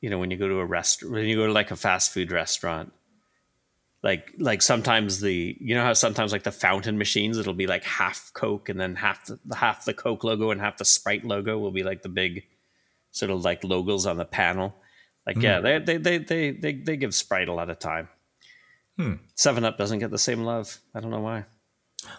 [0.00, 2.12] you know when you go to a restaurant when you go to like a fast
[2.12, 2.92] food restaurant
[4.02, 7.84] like like sometimes the you know how sometimes like the fountain machines it'll be like
[7.84, 11.58] half coke and then half the half the coke logo and half the sprite logo
[11.58, 12.44] will be like the big
[13.18, 14.74] sort of like logos on the panel
[15.26, 15.42] like mm.
[15.42, 18.08] yeah they, they they they they they give sprite a lot of time
[18.96, 19.14] hmm.
[19.34, 21.44] seven up doesn't get the same love i don't know why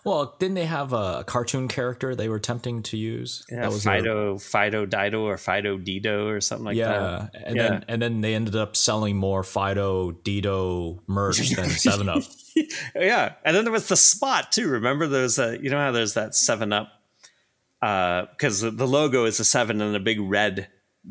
[0.03, 3.45] well, didn't they have a cartoon character they were attempting to use?
[3.49, 7.43] Yeah, that was Fido, a, Fido Dido or Fido Dido or something like yeah, that.
[7.45, 12.09] And yeah, then and then they ended up selling more Fido Dido merch than Seven
[12.09, 12.23] Up.
[12.95, 14.67] yeah, and then there was the spot too.
[14.67, 16.91] Remember, there's a you know how there's that Seven Up
[17.79, 20.67] because uh, the logo is a seven and a big red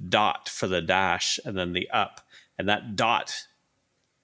[0.08, 2.20] dot for the dash, and then the up,
[2.58, 3.46] and that dot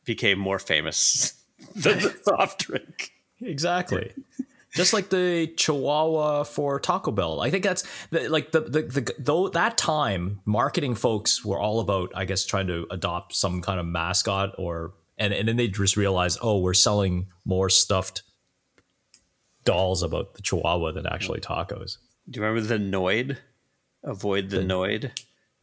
[0.05, 1.35] became more famous
[1.75, 3.12] than the soft drink.
[3.41, 4.12] Exactly.
[4.75, 7.41] Just like the Chihuahua for Taco Bell.
[7.41, 11.79] I think that's the, like the, the the though that time marketing folks were all
[11.79, 15.69] about I guess trying to adopt some kind of mascot or and and then they
[15.69, 18.23] just realized oh we're selling more stuffed
[19.65, 21.99] dolls about the Chihuahua than actually tacos.
[22.29, 23.37] Do you remember the Noid?
[24.03, 25.11] Avoid the, the Noid.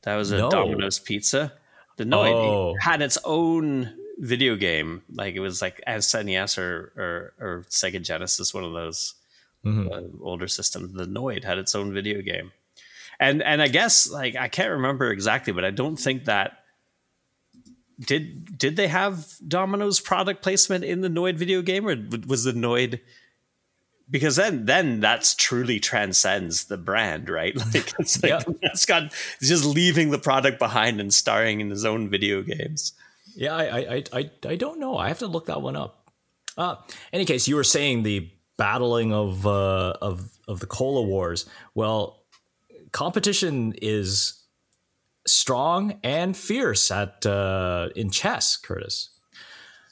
[0.04, 0.49] That was a no.
[0.49, 1.54] Domino's pizza.
[1.97, 2.76] The Noid oh.
[2.80, 5.04] had its own video game.
[5.14, 9.16] Like it was like SNES or or, or Sega Genesis, one of those
[9.66, 9.91] mm-hmm.
[9.91, 10.93] uh, older systems.
[10.93, 12.52] The Noid had its own video game,
[13.20, 16.60] and and I guess like I can't remember exactly, but I don't think that
[17.99, 21.95] did did they have Domino's product placement in the Noid video game, or
[22.28, 22.99] was the Noid?
[24.12, 27.55] Because then, then that's truly transcends the brand, right?
[27.74, 28.45] Like it's like yep.
[28.45, 32.93] the mascot just leaving the product behind and starring in his own video games.
[33.36, 34.97] Yeah, I, I, I, I don't know.
[34.97, 36.12] I have to look that one up.
[36.57, 36.76] Uh,
[37.14, 41.45] any case, you were saying the battling of uh, of of the cola wars.
[41.74, 42.24] Well,
[42.91, 44.41] competition is
[45.26, 49.09] strong and fierce at uh, in chess, Curtis.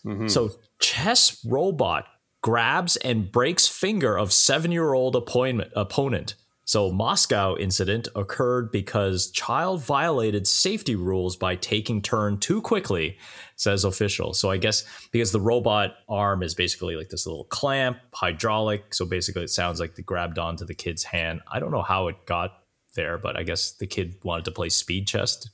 [0.05, 0.27] Mm-hmm.
[0.27, 2.05] So, chess robot
[2.41, 6.35] grabs and breaks finger of seven year old opponent
[6.69, 13.17] so Moscow incident occurred because child violated safety rules by taking turn too quickly,
[13.55, 14.35] says official.
[14.35, 18.93] So I guess because the robot arm is basically like this little clamp, hydraulic.
[18.93, 21.41] So basically it sounds like they grabbed onto the kid's hand.
[21.51, 22.51] I don't know how it got
[22.93, 25.49] there, but I guess the kid wanted to play speed chess.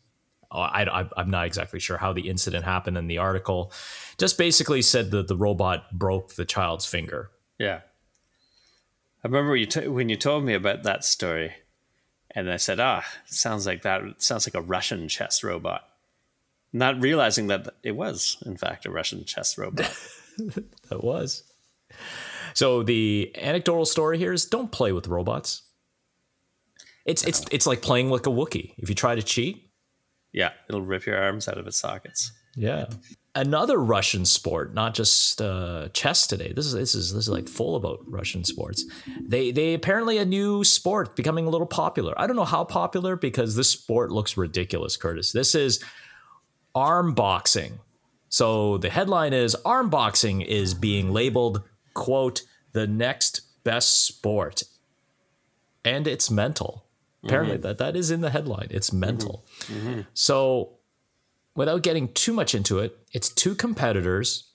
[0.56, 0.70] Uh,
[1.18, 3.72] I, am not exactly sure how the incident happened in the article.
[4.18, 7.30] Just basically said that the robot broke the child's finger.
[7.60, 7.82] Yeah.
[9.24, 11.54] I remember you t- when you told me about that story,
[12.32, 14.02] and I said, "Ah, sounds like that.
[14.20, 15.88] Sounds like a Russian chess robot."
[16.72, 19.92] Not realizing that it was, in fact, a Russian chess robot.
[20.90, 21.44] that was.
[22.54, 25.64] So the anecdotal story here is: don't play with robots.
[27.06, 28.74] It's it's it's like playing like a Wookie.
[28.78, 29.65] If you try to cheat,
[30.36, 32.32] yeah, it'll rip your arms out of its sockets.
[32.56, 32.86] Yeah
[33.36, 36.54] another Russian sport, not just uh, chess today.
[36.56, 38.86] This is this is this is like full about Russian sports.
[39.22, 42.14] They they apparently a new sport becoming a little popular.
[42.20, 45.32] I don't know how popular because this sport looks ridiculous, Curtis.
[45.34, 45.84] This is
[46.74, 47.80] arm boxing.
[48.30, 51.62] So the headline is arm boxing is being labeled
[51.94, 54.64] quote the next best sport.
[55.84, 56.85] And it's mental.
[57.26, 57.64] Apparently mm-hmm.
[57.64, 58.68] that that is in the headline.
[58.70, 59.46] It's mental.
[59.62, 59.88] Mm-hmm.
[59.88, 60.02] Mm-hmm.
[60.14, 60.78] So
[61.56, 64.52] without getting too much into it, it's two competitors.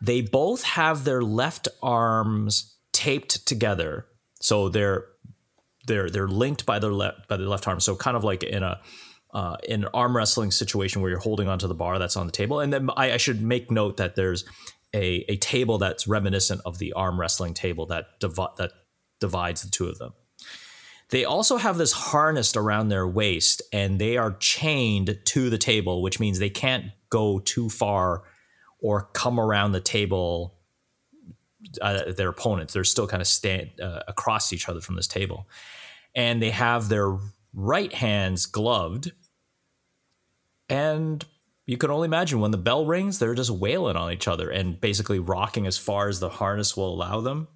[0.00, 4.06] They both have their left arms taped together,
[4.40, 5.06] so they're
[5.86, 7.80] they're they're linked by their left by their left arm.
[7.80, 8.80] So kind of like in a
[9.34, 12.32] uh, in an arm wrestling situation where you're holding onto the bar that's on the
[12.32, 12.60] table.
[12.60, 14.44] And then I, I should make note that there's
[14.94, 18.70] a, a table that's reminiscent of the arm wrestling table that divi- that
[19.18, 20.14] divides the two of them.
[21.14, 26.02] They also have this harnessed around their waist and they are chained to the table,
[26.02, 28.24] which means they can't go too far
[28.80, 30.56] or come around the table
[31.80, 32.72] uh, their opponents.
[32.72, 35.48] They're still kind of stand uh, across each other from this table.
[36.16, 37.16] And they have their
[37.52, 39.12] right hands gloved.
[40.68, 41.24] And
[41.64, 44.80] you can only imagine when the bell rings, they're just wailing on each other and
[44.80, 47.46] basically rocking as far as the harness will allow them.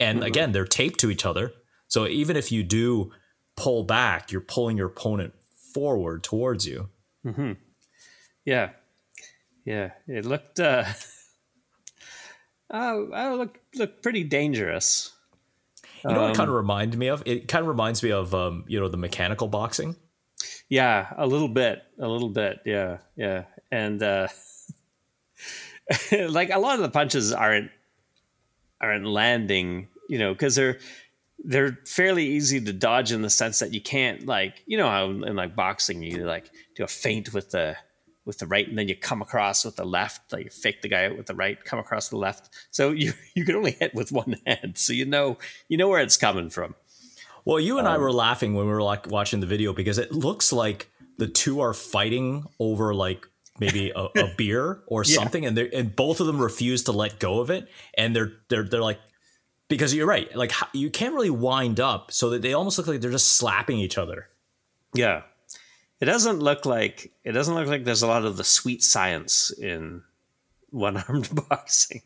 [0.00, 0.26] And mm-hmm.
[0.26, 1.52] again, they're taped to each other.
[1.88, 3.12] So even if you do
[3.56, 5.34] pull back, you're pulling your opponent
[5.74, 6.88] forward towards you.
[7.24, 7.52] Mm-hmm.
[8.44, 8.70] Yeah.
[9.64, 9.90] Yeah.
[10.06, 10.84] It looked, uh,
[12.72, 15.12] uh, uh looked, looked pretty dangerous.
[16.04, 17.22] You know what it kind of um, reminded me of?
[17.26, 19.96] It kind of reminds me of, um, you know, the mechanical boxing.
[20.68, 22.60] Yeah, a little bit, a little bit.
[22.64, 24.28] Yeah, yeah, and uh,
[26.28, 27.70] like a lot of the punches aren't
[28.80, 30.78] aren't landing, you know, because they're
[31.38, 35.10] they're fairly easy to dodge in the sense that you can't like you know how
[35.10, 37.76] in like boxing you like do a feint with the
[38.26, 40.88] with the right and then you come across with the left like you fake the
[40.88, 42.50] guy out with the right come across the left.
[42.70, 44.76] So you you can only hit with one hand.
[44.76, 46.74] So you know you know where it's coming from.
[47.44, 49.98] Well, you and um, I were laughing when we were like watching the video because
[49.98, 53.26] it looks like the two are fighting over like
[53.60, 55.14] maybe a, a beer or yeah.
[55.14, 58.32] something, and they and both of them refuse to let go of it, and they're
[58.48, 58.98] they're they're like
[59.68, 63.00] because you're right, like you can't really wind up, so that they almost look like
[63.00, 64.28] they're just slapping each other.
[64.94, 65.22] Yeah,
[66.00, 69.50] it doesn't look like it doesn't look like there's a lot of the sweet science
[69.50, 70.02] in
[70.70, 72.02] one armed boxing.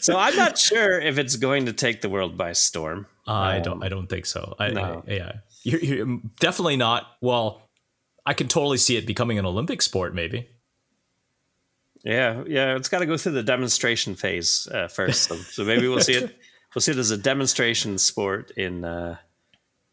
[0.00, 3.06] so I'm not sure if it's going to take the world by storm.
[3.26, 3.82] Uh, um, I don't.
[3.84, 4.54] I don't think so.
[4.58, 5.04] I, no.
[5.06, 7.06] I, yeah, you're, you're definitely not.
[7.20, 7.62] Well,
[8.24, 10.48] I can totally see it becoming an Olympic sport, maybe.
[12.04, 15.24] Yeah, yeah, it's got to go through the demonstration phase uh, first.
[15.24, 16.36] So, so, maybe we'll see it.
[16.76, 19.16] We'll see it as a demonstration sport in uh,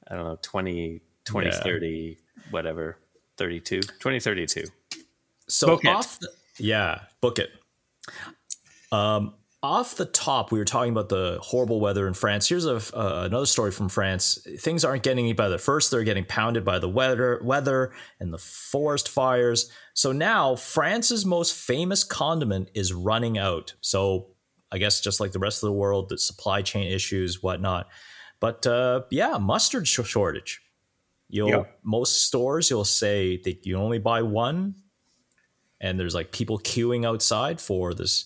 [0.06, 2.44] I don't know 20, 2030, yeah.
[2.52, 2.98] whatever,
[3.38, 4.66] 32, 2032.
[5.48, 6.28] So book off, the,
[6.60, 7.52] yeah, book it.
[8.92, 12.50] Um, off the top, we were talking about the horrible weather in France.
[12.50, 14.46] Here's a, uh, another story from France.
[14.60, 15.58] Things aren't getting any better.
[15.58, 19.72] First, they're getting pounded by the weather, weather and the forest fires.
[19.94, 23.74] So now, France's most famous condiment is running out.
[23.80, 24.33] So
[24.74, 27.88] I guess just like the rest of the world, the supply chain issues, whatnot.
[28.40, 30.62] But uh, yeah, mustard shortage.
[31.30, 34.76] You'll most stores you'll say that you only buy one,
[35.80, 38.26] and there's like people queuing outside for this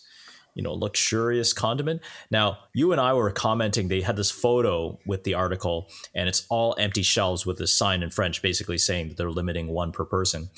[0.56, 5.24] you know luxurious condiment now you and i were commenting they had this photo with
[5.24, 9.18] the article and it's all empty shelves with this sign in french basically saying that
[9.18, 10.50] they're limiting one per person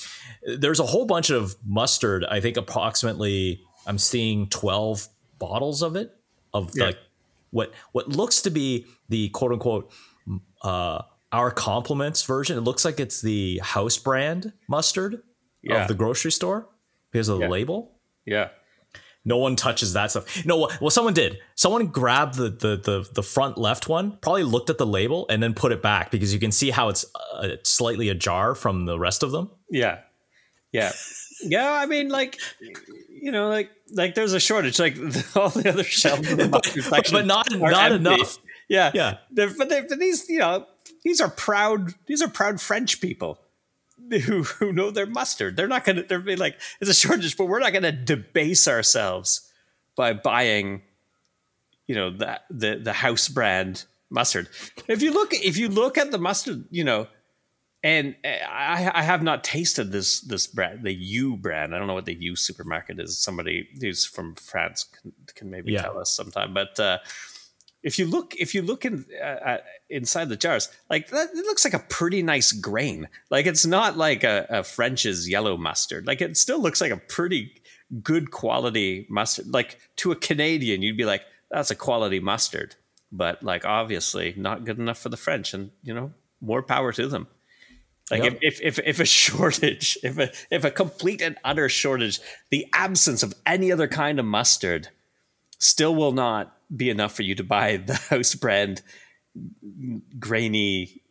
[0.58, 5.10] there's a whole bunch of mustard i think approximately i'm seeing 12
[5.40, 6.16] bottles of it
[6.54, 6.86] of yeah.
[6.86, 6.98] like
[7.52, 9.92] what what looks to be the quote unquote
[10.64, 15.22] uh our compliments version it looks like it's the house brand mustard
[15.62, 15.82] yeah.
[15.82, 16.68] of the grocery store
[17.12, 17.50] because of the yeah.
[17.50, 17.92] label
[18.26, 18.50] yeah
[19.26, 20.46] no one touches that stuff.
[20.46, 21.40] No, well, someone did.
[21.56, 25.44] Someone grabbed the the the, the front left one, probably looked at the label, and
[25.44, 28.98] then put it back because you can see how it's uh, slightly ajar from the
[28.98, 29.52] rest of them.
[29.70, 30.00] Yeah,
[30.72, 30.92] yeah,
[31.42, 31.72] yeah.
[31.72, 32.40] I mean, like
[33.10, 34.80] you know, like like there's a shortage.
[34.80, 34.96] Like
[35.36, 37.96] all the other shelves, of the but, but not not empty.
[37.96, 38.38] enough.
[38.70, 39.18] Yeah, yeah.
[39.32, 40.66] They're, but, they're, but these, you know,
[41.04, 41.96] these are proud.
[42.06, 43.40] These are proud French people
[44.10, 45.58] who, who know their mustard.
[45.58, 47.92] They're not going to, they're being like, it's a shortage, but we're not going to
[47.92, 49.50] debase ourselves
[49.96, 50.84] by buying,
[51.88, 54.48] you know, the, the, the house brand mustard.
[54.88, 57.08] If you look, if you look at the mustard, you know,
[57.84, 61.74] and I, I have not tasted this this brand, the U brand.
[61.74, 63.18] I don't know what the U supermarket is.
[63.18, 65.84] Somebody who's from France can, can maybe yeah.
[65.84, 66.54] tell us sometime.
[66.54, 66.98] But uh,
[67.82, 69.58] if you look if you look in uh,
[69.90, 73.98] inside the jars like that it looks like a pretty nice grain like it's not
[73.98, 77.54] like a, a, french's yellow mustard like it still looks like a pretty
[78.04, 82.76] good quality mustard like to a canadian you'd be like that's a quality mustard
[83.12, 86.12] but like obviously not good enough for the french and you know
[86.42, 87.28] more power to them
[88.12, 88.39] like yep.
[88.41, 93.24] if, if if a shortage if a if a complete and utter shortage the absence
[93.24, 94.89] of any other kind of mustard
[95.60, 98.82] still will not be enough for you to buy the house brand
[100.20, 101.01] grainy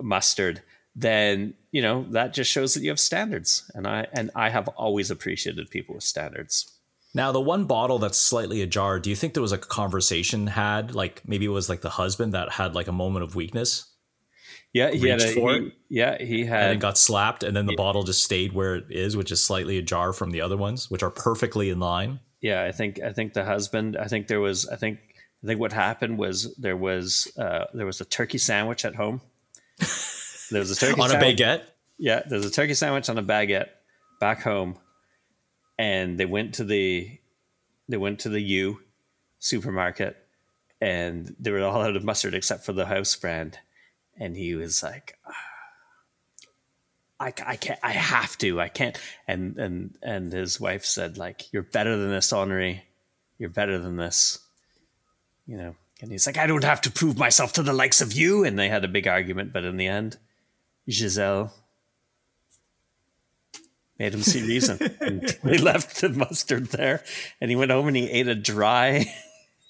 [0.00, 0.62] mustard,
[0.94, 3.70] then you know that just shows that you have standards.
[3.74, 6.70] And I and I have always appreciated people with standards.
[7.16, 10.94] Now, the one bottle that's slightly ajar, do you think there was a conversation had?
[10.94, 13.86] Like maybe it was like the husband that had like a moment of weakness.
[14.74, 17.72] Yeah, he had a, he, yeah, he had and it got slapped, and then the
[17.72, 17.76] yeah.
[17.76, 21.02] bottle just stayed where it is, which is slightly ajar from the other ones, which
[21.02, 23.96] are perfectly in line yeah, I think I think the husband.
[23.96, 24.68] I think there was.
[24.68, 24.98] I think
[25.42, 29.22] I think what happened was there was uh, there was a turkey sandwich at home.
[30.50, 31.40] There was a turkey on sandwich.
[31.40, 31.62] a baguette.
[31.96, 33.68] Yeah, there's a turkey sandwich on a baguette
[34.20, 34.76] back home,
[35.78, 37.18] and they went to the
[37.88, 38.80] they went to the U
[39.38, 40.14] supermarket,
[40.82, 43.58] and they were all out of mustard except for the house brand,
[44.18, 45.18] and he was like.
[45.26, 45.32] Ah,
[47.20, 48.98] I, I can't I have to I can't.
[49.26, 52.84] And and and his wife said like you're better than this Henri.
[53.38, 54.40] You're better than this.
[55.46, 58.12] You know and he's like I don't have to prove myself to the likes of
[58.12, 58.44] you.
[58.44, 60.18] And they had a big argument but in the end
[60.90, 61.54] Giselle
[63.98, 64.78] made him see reason.
[65.00, 67.04] And he left the mustard there.
[67.40, 69.14] And he went home and he ate a dry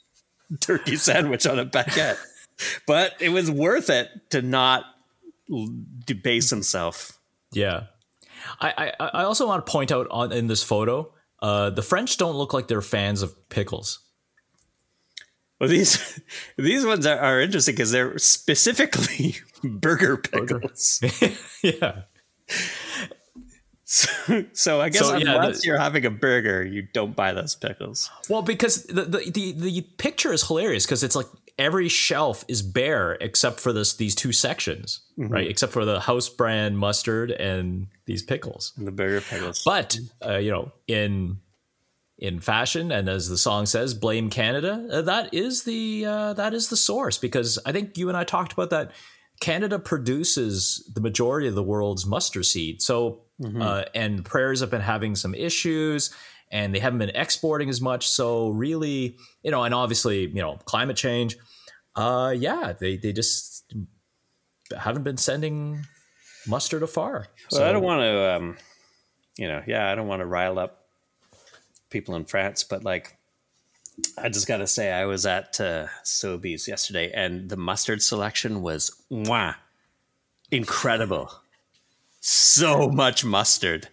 [0.61, 2.18] turkey sandwich on a baguette
[2.86, 4.84] but it was worth it to not
[6.07, 7.18] debase himself
[7.52, 7.84] Yeah.
[8.61, 12.16] I, I, I also want to point out on in this photo, uh, the French
[12.18, 14.00] don't look like they're fans of pickles.
[15.59, 16.20] Well, these
[16.59, 21.00] these ones are, are interesting because they're specifically burger pickles.
[21.62, 22.02] yeah.
[23.86, 27.32] So, so I guess So, yeah, unless the- you're having a burger, you don't buy
[27.32, 28.11] those pickles.
[28.28, 31.26] Well, because the the the, the picture is hilarious because it's like
[31.59, 35.46] every shelf is bare except for this these two sections, right?
[35.48, 38.72] Except for the house brand mustard and these pickles.
[38.76, 39.62] The burger pickles.
[39.64, 41.38] But uh, you know, in
[42.18, 46.55] in fashion, and as the song says, "Blame Canada." Uh, that is the uh, that
[46.55, 48.92] is the source because I think you and I talked about that.
[49.40, 53.22] Canada produces the majority of the world's mustard seed, so
[53.61, 56.14] uh, and prairies have been having some issues,
[56.55, 58.09] and they haven't been exporting as much.
[58.09, 61.36] So really, you know, and obviously, you know, climate change.
[61.96, 63.74] Uh, yeah, they they just
[64.78, 65.84] haven't been sending
[66.46, 67.26] mustard afar.
[67.50, 68.57] Well, I don't want to, um,
[69.36, 70.86] you know, yeah, I don't want to rile up
[71.90, 73.18] people in France, but like,
[74.16, 78.62] I just got to say, I was at uh, Sobeys yesterday, and the mustard selection
[78.62, 79.57] was mwah,
[80.50, 81.30] incredible.
[82.20, 83.88] So much mustard,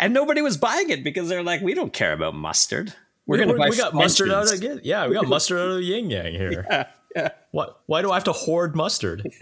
[0.00, 2.92] and nobody was buying it because they're like, we don't care about mustard.
[3.26, 5.68] We're we, gonna buy we got mustard out French's." of yeah, we got mustard out
[5.68, 6.88] of the yin yang here.
[7.50, 7.80] What?
[7.86, 9.28] Why do I have to hoard mustard?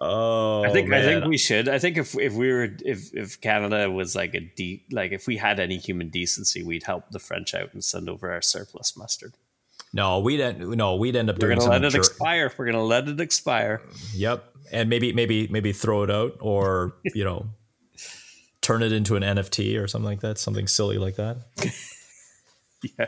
[0.00, 1.68] oh, I think I think we should.
[1.68, 5.26] I think if if we were if if Canada was like a de- like if
[5.26, 8.96] we had any human decency, we'd help the French out and send over our surplus
[8.96, 9.34] mustard.
[9.92, 12.52] no, we'd end, no, we'd end up We're doing gonna let it jer- expire.
[12.56, 13.82] We're gonna let it expire.
[14.14, 17.46] Yep, and maybe maybe maybe throw it out or you know
[18.62, 21.36] turn it into an NFT or something like that, something silly like that.
[22.98, 23.06] Yeah.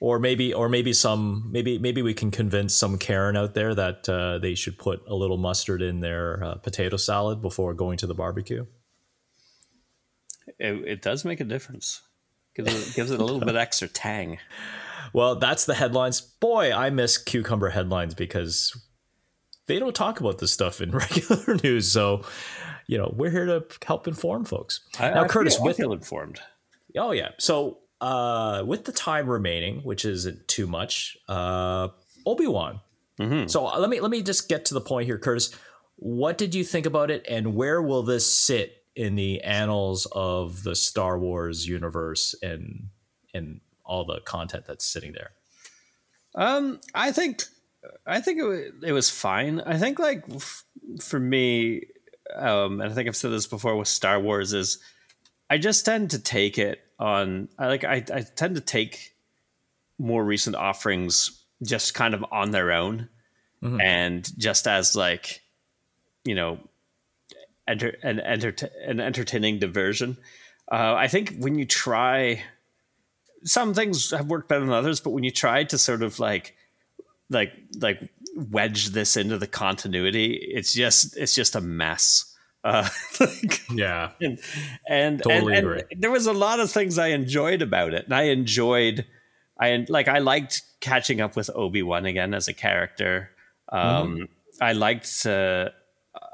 [0.00, 4.08] Or maybe, or maybe some, maybe, maybe we can convince some Karen out there that
[4.08, 8.06] uh, they should put a little mustard in their uh, potato salad before going to
[8.06, 8.66] the barbecue.
[10.58, 12.00] It, it does make a difference.
[12.54, 14.38] Gives it, gives it a little bit extra tang.
[15.12, 16.20] Well, that's the headlines.
[16.20, 18.76] Boy, I miss cucumber headlines because
[19.70, 21.90] they don't talk about this stuff in regular news.
[21.90, 22.22] So,
[22.86, 24.80] you know, we're here to help inform folks.
[24.98, 26.40] I, now, I Curtis, feel, I with feel informed.
[26.96, 31.88] oh yeah, so uh, with the time remaining, which isn't too much, uh,
[32.26, 32.80] Obi Wan.
[33.48, 35.54] So uh, let me let me just get to the point here, Curtis.
[35.96, 40.62] What did you think about it, and where will this sit in the annals of
[40.62, 42.88] the Star Wars universe and
[43.34, 45.32] and all the content that's sitting there?
[46.34, 47.42] Um, I think,
[48.06, 49.60] I think it, wa- it was fine.
[49.60, 50.64] I think like f-
[51.00, 51.86] for me,
[52.34, 54.78] um, and I think I've said this before with Star Wars is,
[55.48, 57.48] I just tend to take it on.
[57.58, 59.14] I like I, I tend to take
[59.98, 63.08] more recent offerings just kind of on their own,
[63.62, 65.42] and just as like,
[66.24, 66.58] you know,
[67.66, 68.54] enter an enter
[68.86, 70.16] an entertaining diversion.
[70.70, 72.42] Uh, I think when you try
[73.44, 76.54] some things have worked better than others, but when you try to sort of like
[77.30, 82.26] like like wedge this into the continuity, it's just it's just a mess.
[82.62, 82.86] Uh,
[83.20, 84.38] like, Yeah, and
[84.88, 88.14] and, Totally and, and there was a lot of things I enjoyed about it, and
[88.14, 89.06] I enjoyed
[89.58, 93.30] I like I liked catching up with Obi Wan again as a character.
[93.68, 94.28] Um,
[94.60, 95.68] I liked uh,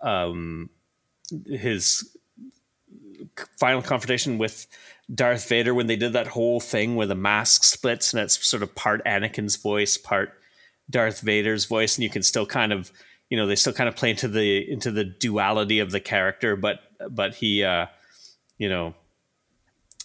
[0.02, 0.70] um,
[1.46, 2.16] his
[3.58, 4.66] final confrontation with
[5.12, 8.62] Darth Vader when they did that whole thing where the mask splits and it's sort
[8.62, 10.32] of part Anakin's voice, part
[10.90, 12.92] Darth Vader's voice, and you can still kind of,
[13.30, 16.56] you know, they still kind of play into the into the duality of the character,
[16.56, 16.80] but
[17.10, 17.86] but he, uh,
[18.58, 18.94] you know,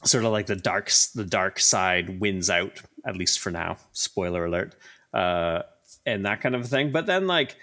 [0.04, 3.78] sort of like the dark the dark side wins out at least for now.
[3.92, 4.76] Spoiler alert,
[5.14, 5.64] uh,
[6.06, 6.92] and that kind of thing.
[6.92, 7.56] But then like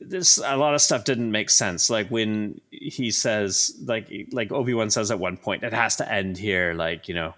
[0.00, 4.90] this a lot of stuff didn't make sense like when he says like like obi-wan
[4.90, 7.34] says at one point it has to end here like you know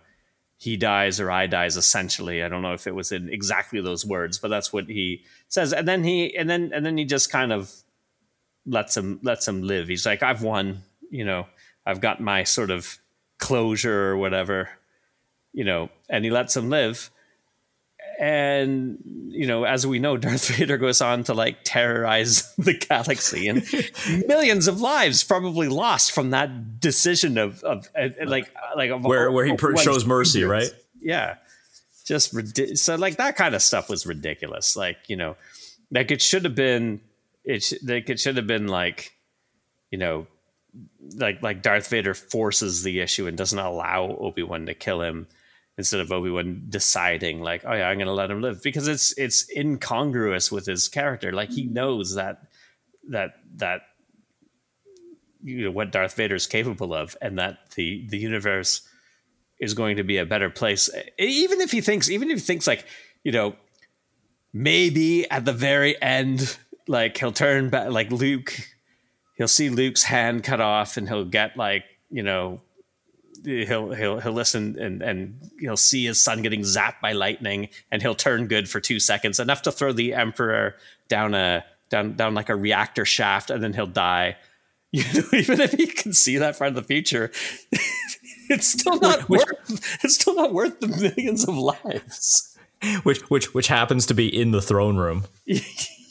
[0.59, 2.43] he dies or i dies essentially.
[2.43, 5.73] I don't know if it was in exactly those words but that's what he says.
[5.73, 7.73] And then he and then and then he just kind of
[8.67, 9.89] lets him lets him live.
[9.89, 11.47] He's like i've won you know
[11.87, 12.99] i've got my sort of
[13.39, 14.69] closure or whatever
[15.53, 17.11] you know and he lets him live
[18.19, 18.99] and
[19.29, 23.63] you know, as we know, Darth Vader goes on to like terrorize the galaxy, and
[24.27, 29.31] millions of lives probably lost from that decision of of uh, like like of, where
[29.31, 30.71] where he per- shows mercy, right?
[31.01, 31.37] Yeah,
[32.05, 34.77] just ridi- so like that kind of stuff was ridiculous.
[34.77, 35.37] Like you know,
[35.93, 37.01] like it should have been
[37.45, 39.13] it sh- like it should have been like
[39.93, 40.27] you know
[41.15, 45.29] like like Darth Vader forces the issue and doesn't allow Obi Wan to kill him
[45.79, 48.89] instead of Obi Wan deciding like, oh yeah, I'm going to let him live because
[48.89, 51.33] it's it's incongruous with his character.
[51.33, 51.75] Like he mm-hmm.
[51.75, 52.43] knows that
[53.09, 53.83] that that
[55.43, 58.83] you know what Darth Vader is capable of, and that the the universe
[59.61, 60.91] is going to be a better place.
[61.19, 62.85] Even if he thinks, even if he thinks like,
[63.25, 63.57] you know,
[64.53, 68.55] maybe at the very end, like he'll turn back, like Luke,
[69.37, 72.61] he'll see Luke's hand cut off, and he'll get like, you know,
[73.45, 78.03] he'll he'll he'll listen and and he'll see his son getting zapped by lightning and
[78.03, 80.77] he'll turn good for two seconds enough to throw the emperor
[81.09, 84.37] down a down down like a reactor shaft and then he'll die.
[84.91, 87.31] You know even if he can see that far in the future
[88.49, 92.57] it's still not which, worth it's still not worth the millions of lives.
[93.03, 95.27] Which which which happens to be in the throne room.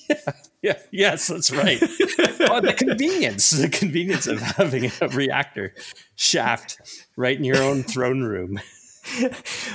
[0.09, 0.31] Yeah
[0.61, 1.81] yeah, yes, that's right.
[1.81, 5.73] oh, the convenience, the convenience of having a reactor
[6.15, 6.79] shaft
[7.15, 8.59] right in your own throne room.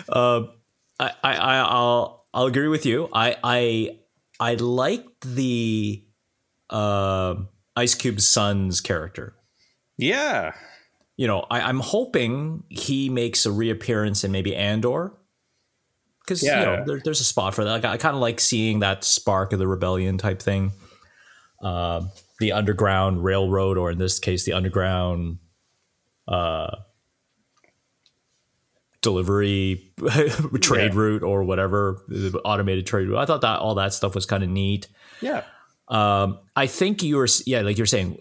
[0.08, 0.42] Uh,
[0.98, 3.08] I, I, I'll, I'll agree with you.
[3.12, 3.98] I, I,
[4.38, 6.04] I liked the
[6.68, 7.36] uh,
[7.76, 9.34] Ice Cube's son's character.
[9.96, 10.52] Yeah.
[11.16, 15.14] You know, I, I'm hoping he makes a reappearance in maybe Andor
[16.24, 16.60] because yeah.
[16.60, 17.70] you know there, there's a spot for that.
[17.70, 20.72] Like, I kind of like seeing that spark of the rebellion type thing.
[21.62, 22.02] Uh,
[22.38, 25.38] the underground railroad, or in this case, the underground
[26.26, 26.76] uh,
[29.00, 29.92] delivery
[30.60, 30.98] trade yeah.
[30.98, 32.02] route or whatever
[32.44, 33.18] automated trade route.
[33.18, 34.88] I thought that all that stuff was kind of neat.
[35.20, 35.44] Yeah.
[35.88, 38.18] Um, I think you were yeah, like you're saying,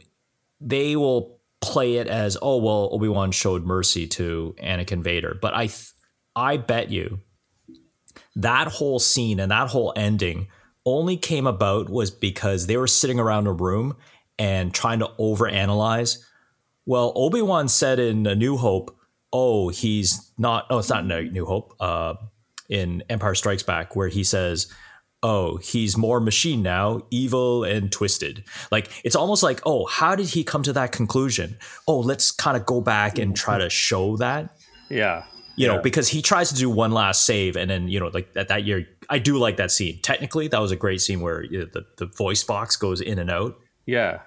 [0.60, 5.54] they will play it as oh well, Obi Wan showed mercy to Anakin Vader, but
[5.54, 5.92] I th-
[6.36, 7.20] I bet you
[8.36, 10.48] that whole scene and that whole ending
[10.86, 13.96] only came about was because they were sitting around a room
[14.40, 16.24] and trying to overanalyze.
[16.86, 18.96] Well, Obi Wan said in A New Hope,
[19.32, 20.66] "Oh, he's not.
[20.70, 21.76] Oh, it's not in a New Hope.
[21.80, 22.16] Uh,
[22.70, 24.72] in Empire Strikes Back, where he says."
[25.24, 28.44] oh, he's more machine now, evil and twisted.
[28.72, 31.60] Like it's almost like, oh, how did he come to that conclusion?
[31.88, 34.58] Oh, let's kind of go back and try to show that.
[34.90, 35.26] Yeah
[35.56, 35.76] you yeah.
[35.76, 38.48] know, because he tries to do one last save, and then you know, like that
[38.48, 40.00] that year, I do like that scene.
[40.02, 43.20] Technically, that was a great scene where you know, the the voice box goes in
[43.20, 43.60] and out.
[43.86, 44.22] Yeah,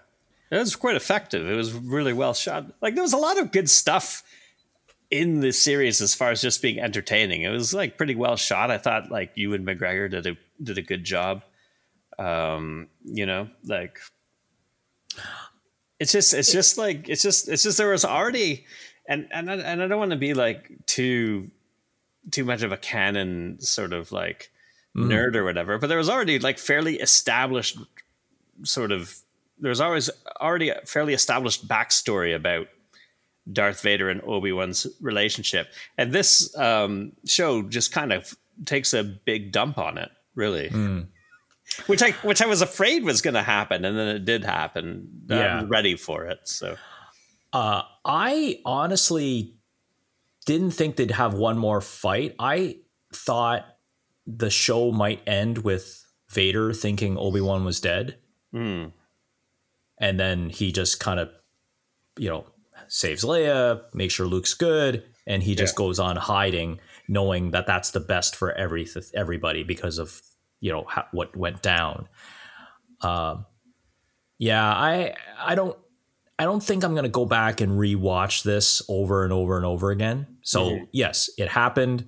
[0.50, 1.48] it was quite effective.
[1.48, 2.66] It was really well shot.
[2.80, 4.22] Like there was a lot of good stuff
[5.10, 7.42] in the series as far as just being entertaining.
[7.42, 8.70] It was like pretty well shot.
[8.70, 11.42] I thought like Ewan McGregor did a did a good job.
[12.18, 13.98] Um, you know, like
[15.98, 18.66] it's just it's just like it's just it's just there was already
[19.08, 21.50] and and I, and I don't want to be like too
[22.30, 24.50] too much of a canon sort of like
[24.96, 25.06] mm.
[25.06, 27.78] nerd or whatever, but there was already like fairly established
[28.62, 29.14] sort of
[29.58, 32.68] there was always already a fairly established backstory about
[33.50, 38.34] Darth Vader and Obi Wan's relationship, and this um, show just kind of
[38.64, 40.70] takes a big dump on it, really.
[40.70, 41.08] Mm.
[41.86, 45.08] Which I which I was afraid was going to happen, and then it did happen.
[45.28, 45.58] Yeah.
[45.58, 46.40] I'm ready for it.
[46.44, 46.76] So
[47.54, 49.54] uh, I honestly
[50.44, 52.34] didn't think they'd have one more fight.
[52.38, 52.78] I
[53.14, 53.64] thought
[54.26, 58.18] the show might end with Vader thinking Obi Wan was dead,
[58.52, 58.90] mm.
[59.98, 61.30] and then he just kind of,
[62.18, 62.44] you know,
[62.88, 65.78] saves Leia, makes sure Luke's good, and he just yeah.
[65.78, 70.20] goes on hiding, knowing that that's the best for every everybody because of
[70.58, 72.08] you know what went down.
[73.00, 73.46] Um,
[74.38, 75.78] yeah, I I don't
[76.38, 79.64] I don't think I'm going to go back and rewatch this over and over and
[79.64, 80.26] over again.
[80.42, 80.84] So, mm-hmm.
[80.92, 82.06] yes, it happened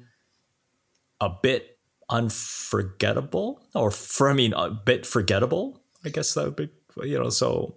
[1.20, 1.78] a bit
[2.08, 5.82] unforgettable or for I mean a bit forgettable.
[6.04, 6.68] I guess that would be
[7.02, 7.76] you know, so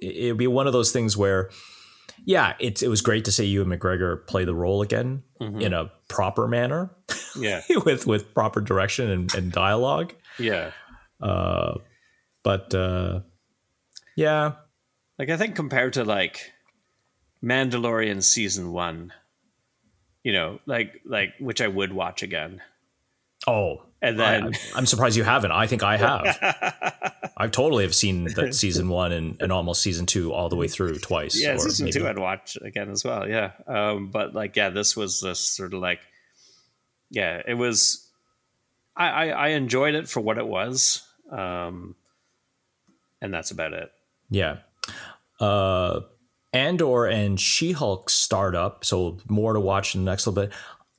[0.00, 1.50] it would be one of those things where
[2.24, 5.60] yeah, it it was great to see Ewan McGregor play the role again mm-hmm.
[5.60, 6.90] in a proper manner.
[7.36, 7.62] Yeah.
[7.84, 10.14] with with proper direction and, and dialogue.
[10.38, 10.72] Yeah.
[11.20, 11.78] Uh
[12.42, 13.20] but uh
[14.16, 14.52] yeah,
[15.18, 16.52] like I think compared to like
[17.42, 19.12] Mandalorian season one,
[20.22, 22.60] you know, like like which I would watch again.
[23.46, 25.52] Oh, and then I, am surprised you haven't.
[25.52, 27.32] I think I have.
[27.36, 30.68] I totally have seen that season one and, and almost season two all the way
[30.68, 31.40] through twice.
[31.40, 31.98] Yeah, season maybe.
[31.98, 33.28] two I'd watch again as well.
[33.28, 36.00] Yeah, um, but like yeah, this was this sort of like
[37.10, 38.02] yeah, it was.
[38.96, 41.94] I, I, I enjoyed it for what it was, um,
[43.20, 43.90] and that's about it.
[44.30, 44.58] Yeah.
[45.38, 46.00] Uh,
[46.52, 50.52] Andor and She Hulk start up, so more to watch in the next little bit.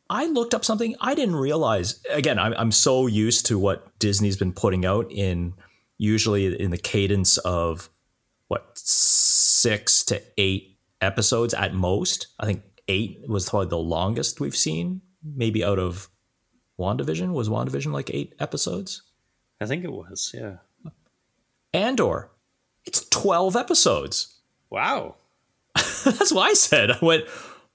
[0.09, 2.01] I looked up something I didn't realize.
[2.11, 5.53] Again, I'm, I'm so used to what Disney's been putting out in
[5.97, 7.89] usually in the cadence of
[8.47, 12.27] what six to eight episodes at most.
[12.39, 16.09] I think eight was probably the longest we've seen, maybe out of
[16.79, 17.33] WandaVision.
[17.33, 19.01] Was WandaVision like eight episodes?
[19.59, 20.57] I think it was, yeah.
[21.73, 22.29] Andor,
[22.87, 24.35] it's 12 episodes.
[24.69, 25.15] Wow.
[25.75, 26.91] That's what I said.
[26.91, 27.25] I went,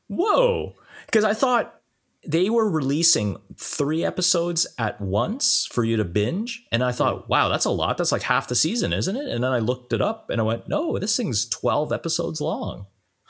[0.09, 0.75] whoa.
[1.07, 1.79] Because I thought
[2.27, 6.65] they were releasing three episodes at once for you to binge.
[6.73, 7.29] And I thought, hmm.
[7.29, 7.99] wow, that's a lot.
[7.99, 9.29] That's like half the season, isn't it?
[9.29, 12.87] And then I looked it up and I went, no, this thing's 12 episodes long,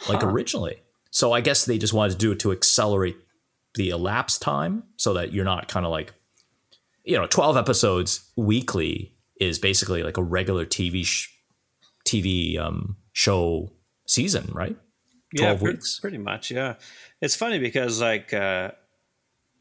[0.08, 0.28] like Huh.
[0.28, 0.82] originally.
[1.10, 3.16] So I guess they just wanted to do it to accelerate
[3.74, 6.12] the elapsed time so that you're not kind of like,
[7.04, 11.28] you know, 12 episodes weekly is basically like a regular TV sh-
[12.04, 13.72] TV um, show
[14.06, 14.76] season, right?
[15.32, 15.98] yeah, 12 pre- weeks?
[16.00, 16.50] pretty much.
[16.50, 16.74] Yeah,
[17.20, 18.72] it's funny because like uh,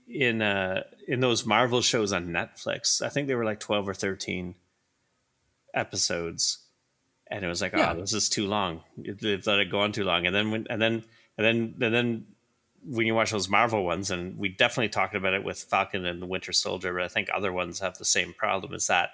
[0.07, 3.93] in uh, in those Marvel shows on Netflix, I think they were like twelve or
[3.93, 4.55] thirteen
[5.73, 6.59] episodes,
[7.30, 7.93] and it was like, Yeah.
[7.95, 8.81] oh, this is too long.
[8.97, 11.03] They've let it go on too long, and then when and then
[11.38, 12.26] and then and then
[12.84, 16.22] when you watch those Marvel ones, and we definitely talked about it with Falcon and
[16.22, 18.73] the Winter Soldier, but I think other ones have the same problem.
[18.73, 19.11] Is that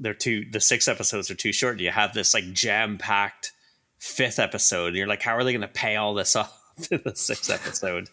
[0.00, 1.78] they're too the six episodes are too short.
[1.78, 3.52] You have this like jam packed
[3.98, 6.58] fifth episode, and you're like, how are they going to pay all this off
[6.90, 8.08] in the sixth episode?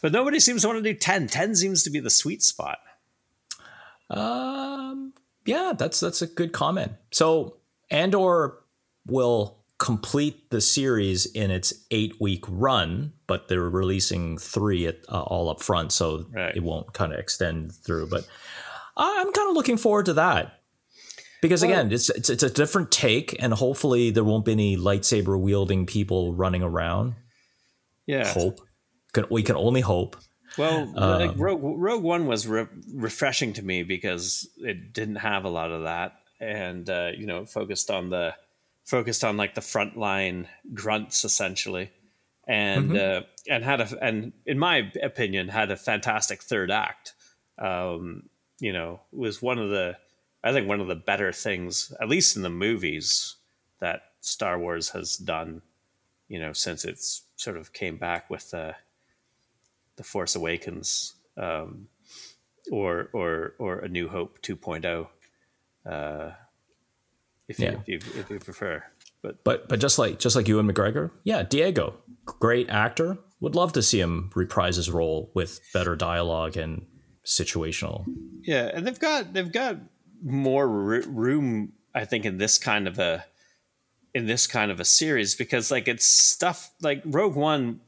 [0.00, 1.26] But nobody seems to want to do 10.
[1.26, 2.78] 10 seems to be the sweet spot.
[4.10, 5.12] Um,
[5.44, 6.92] yeah, that's that's a good comment.
[7.10, 7.56] So
[7.90, 8.58] Andor
[9.06, 15.22] will complete the series in its eight week run, but they're releasing three at, uh,
[15.22, 16.56] all up front, so Right.
[16.56, 18.06] it won't kind of extend through.
[18.08, 18.26] But
[18.96, 20.57] I'm kind of looking forward to that
[21.42, 25.38] because again, it's, it's it's a different take, and hopefully there won't be any lightsaber
[25.40, 27.14] wielding people running around.
[28.06, 28.26] Yeah.
[28.26, 28.60] Hope
[29.12, 30.16] can, we can only hope.
[30.56, 35.44] Well, like Um, Rogue, Rogue One was re- refreshing to me because it didn't have
[35.44, 38.34] a lot of that, and uh, you know, focused on the
[38.84, 41.90] focused on like the frontline grunts essentially,
[42.46, 47.12] and uh, and had a and in my opinion had a fantastic third act.
[47.58, 48.24] Um,
[48.58, 49.96] you know, was one of the
[50.44, 53.36] I think one of the better things, at least in the movies,
[53.80, 55.62] that Star Wars has done.
[56.28, 58.74] You know, since it's sort of came back with the
[59.96, 61.88] the Force Awakens, um,
[62.70, 65.08] or or or A New Hope 2.0,
[65.86, 66.30] uh,
[67.48, 67.70] if, Yeah.
[67.86, 68.84] you, if you if you prefer.
[69.22, 73.18] But But but just like just like Ewan McGregor, yeah, Diego, great actor.
[73.40, 76.86] Would love to see him reprise his role with better dialogue and
[77.24, 78.04] situational.
[78.42, 79.76] yeah, and they've got they've got
[80.22, 83.24] more r- room, I think, in this kind of a
[84.14, 87.80] in this kind of a series because like it's stuff like Rogue One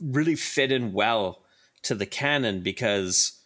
[0.00, 1.42] really fit in well
[1.82, 3.40] to the canon because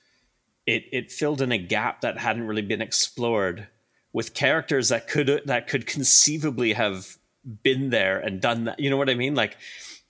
[0.66, 3.68] it it filled in a gap that hadn't really been explored
[4.12, 7.16] with characters that could that could conceivably have
[7.62, 8.80] been there and done that.
[8.80, 9.34] You know what I mean?
[9.34, 9.56] Like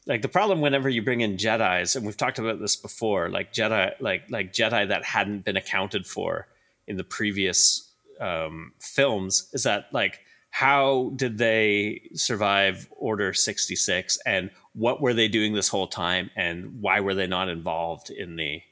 [0.06, 3.52] like the problem whenever you bring in Jedi's, and we've talked about this before, like
[3.52, 6.46] Jedi like like Jedi that hadn't been accounted for
[6.86, 7.85] in the previous
[8.20, 10.20] um, films, is that like
[10.50, 16.30] how did they survive Order sixty six, and what were they doing this whole time,
[16.36, 18.62] and why were they not involved in the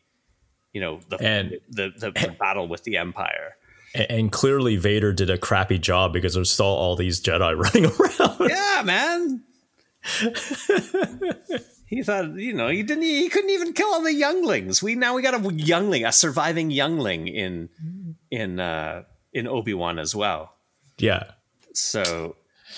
[0.72, 3.56] you know the And- the, the, the battle with the Empire?
[3.94, 7.86] And, and clearly Vader did a crappy job because there's still all these Jedi running
[7.86, 8.50] around.
[8.50, 9.42] Yeah, man.
[11.86, 13.04] he thought, you know, he didn't.
[13.04, 14.82] He couldn't even kill all the younglings.
[14.82, 17.68] We now we got a youngling, a surviving youngling in
[18.30, 19.04] in uh,
[19.34, 20.54] in Obi Wan as well.
[20.98, 21.24] yeah.
[21.74, 22.36] So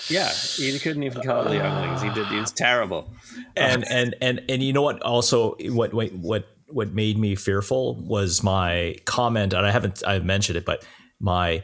[0.09, 2.01] yeah, he couldn't even call all the younglings.
[2.01, 2.27] He did.
[2.27, 3.13] He was terrible.
[3.55, 7.95] and and and and you know what also what what what what made me fearful
[7.95, 10.85] was my comment and i haven't i've mentioned it but
[11.19, 11.63] my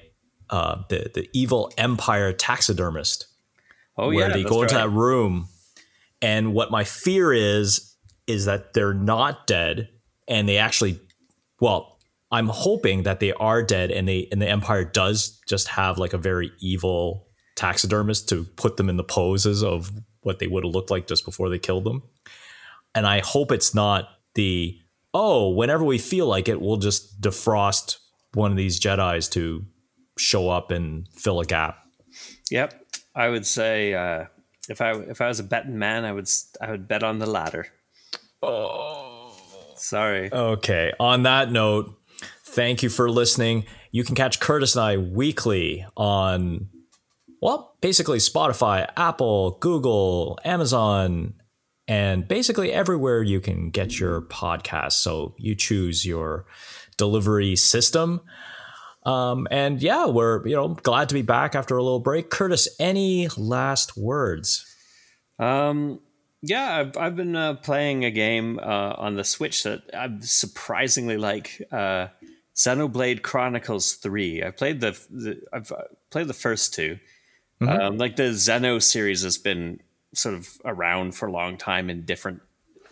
[0.49, 3.27] uh the the evil empire taxidermist
[3.97, 5.49] Oh where yeah, they that's go into that room
[6.21, 7.95] and what my fear is
[8.27, 9.89] is that they're not dead
[10.27, 10.99] and they actually
[11.59, 11.92] well
[12.33, 16.13] i'm hoping that they are dead and they and the empire does just have like
[16.13, 19.91] a very evil taxidermist to put them in the poses of
[20.21, 22.03] what they would have looked like just before they killed them
[22.93, 24.77] and i hope it's not the
[25.13, 27.97] oh whenever we feel like it we'll just defrost
[28.33, 29.63] one of these jedis to
[30.17, 31.83] show up and fill a gap
[32.51, 32.85] Yep,
[33.15, 34.25] I would say uh,
[34.69, 36.29] if I if I was a betting man, I would
[36.61, 37.67] I would bet on the latter.
[38.41, 39.35] Oh,
[39.75, 40.31] sorry.
[40.31, 40.91] Okay.
[40.99, 41.97] On that note,
[42.53, 43.65] Thank you for listening.
[43.91, 46.69] You can catch Curtis and I weekly on,
[47.41, 51.33] well, basically Spotify, Apple, Google, Amazon,
[51.87, 54.91] and basically everywhere you can get your podcast.
[54.91, 56.45] So you choose your
[56.95, 58.21] delivery system.
[59.01, 62.29] Um, and yeah, we're you know glad to be back after a little break.
[62.29, 64.63] Curtis, any last words?
[65.39, 66.01] Um,
[66.43, 71.17] yeah, I've, I've been uh, playing a game uh, on the Switch that I'm surprisingly
[71.17, 71.59] like.
[71.71, 72.09] Uh,
[72.55, 74.43] Xenoblade Chronicles Three.
[74.43, 76.99] I played the, the I've uh, played the first 2
[77.61, 77.69] mm-hmm.
[77.69, 79.79] um, like the Xeno series has been
[80.13, 82.41] sort of around for a long time in different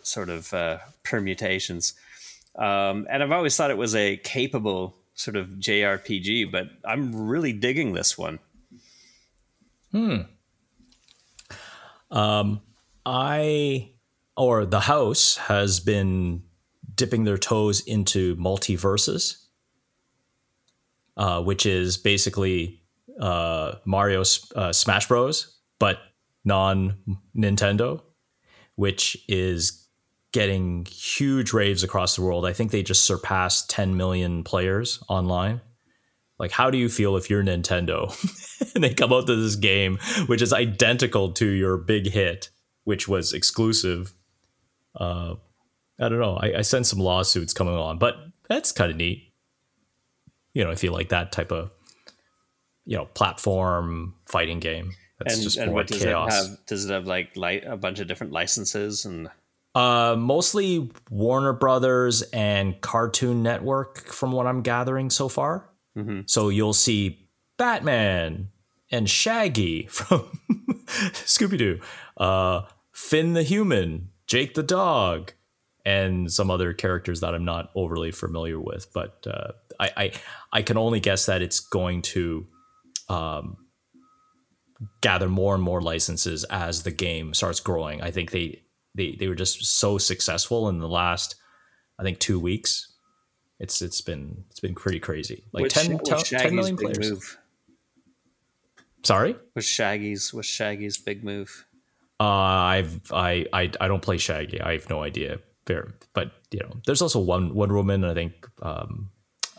[0.02, 1.94] sort of uh, permutations,
[2.56, 6.50] um, and I've always thought it was a capable sort of JRPG.
[6.50, 8.38] But I'm really digging this one.
[9.92, 10.22] Hmm.
[12.10, 12.60] Um,
[13.06, 13.90] I
[14.36, 16.42] or the house has been
[16.94, 19.41] dipping their toes into MultiVersus,
[21.16, 22.82] uh, which is basically
[23.20, 24.22] uh, Mario
[24.54, 25.98] uh, Smash Bros, but
[26.44, 26.96] non
[27.36, 28.02] Nintendo,
[28.76, 29.82] which is
[30.32, 32.46] getting huge raves across the world.
[32.46, 35.60] I think they just surpassed 10 million players online.
[36.38, 38.10] Like, how do you feel if you're Nintendo
[38.74, 42.48] and they come out to this game, which is identical to your big hit,
[42.84, 44.14] which was exclusive?
[44.96, 45.34] Uh,
[46.00, 46.36] I don't know.
[46.36, 48.16] I, I sense some lawsuits coming on, but
[48.48, 49.31] that's kind of neat.
[50.54, 51.70] You know, if you like that type of,
[52.84, 54.92] you know, platform fighting game.
[55.18, 56.32] That's and, just and more what does chaos.
[56.32, 56.66] it have?
[56.66, 59.30] Does it have like light a bunch of different licenses and?
[59.74, 65.70] Uh, mostly Warner Brothers and Cartoon Network, from what I'm gathering so far.
[65.96, 66.22] Mm-hmm.
[66.26, 67.26] So you'll see
[67.56, 68.48] Batman
[68.90, 70.38] and Shaggy from
[71.24, 71.80] Scooby Doo,
[72.18, 72.62] uh,
[72.92, 75.32] Finn the Human, Jake the Dog,
[75.84, 78.92] and some other characters that I'm not overly familiar with.
[78.92, 80.12] But uh, I, I,
[80.52, 82.46] I can only guess that it's going to
[83.08, 83.56] um,
[85.00, 88.00] gather more and more licenses as the game starts growing.
[88.02, 88.62] I think they
[88.94, 91.36] they they were just so successful in the last
[91.98, 92.88] I think two weeks.
[93.58, 95.44] It's it's been it's been pretty crazy.
[95.52, 97.10] Like What's 10, Sha- what's 10 Shaggy's big players.
[97.10, 97.38] Move?
[99.04, 101.66] Sorry, Was Shaggy's was Shaggy's big move?
[102.20, 104.60] uh, I've I, I I don't play Shaggy.
[104.60, 105.38] I have no idea.
[105.66, 108.04] Fair, but you know, there's also one Wonder Woman.
[108.04, 109.10] I think um,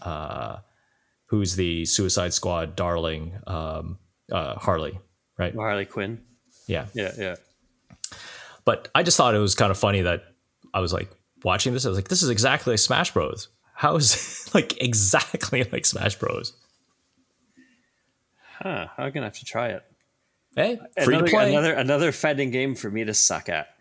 [0.02, 0.58] uh,
[1.28, 4.00] who's the Suicide Squad darling, um,
[4.32, 5.00] uh, Harley,
[5.38, 5.56] right?
[5.56, 6.22] Harley Quinn.
[6.68, 7.36] Yeah, Yeah, yeah.
[8.66, 10.24] But I just thought it was kind of funny that
[10.74, 11.10] I was like
[11.44, 11.86] watching this.
[11.86, 13.50] I was like, this is exactly like Smash Bros.
[13.74, 16.54] How is like exactly like Smash Bros?
[18.60, 18.88] Huh.
[18.98, 19.84] I'm gonna have to try it.
[20.56, 21.50] Hey, free another, to play.
[21.52, 23.73] Another another fighting game for me to suck at.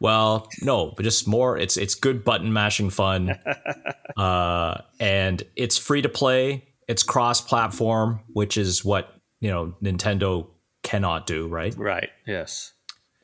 [0.00, 1.56] Well, no, but just more.
[1.56, 3.38] It's it's good button mashing fun,
[4.16, 6.64] uh, and it's free to play.
[6.88, 10.48] It's cross platform, which is what you know Nintendo
[10.82, 11.74] cannot do, right?
[11.76, 12.10] Right.
[12.26, 12.72] Yes.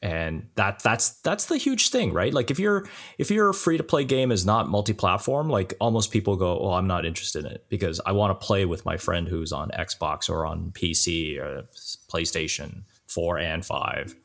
[0.02, 2.86] and that that's that's the huge thing right like if you're
[3.18, 6.86] if your free to play game is not multi-platform like almost people go oh i'm
[6.86, 10.30] not interested in it because i want to play with my friend who's on xbox
[10.30, 11.64] or on pc or
[12.10, 14.16] playstation 4 and 5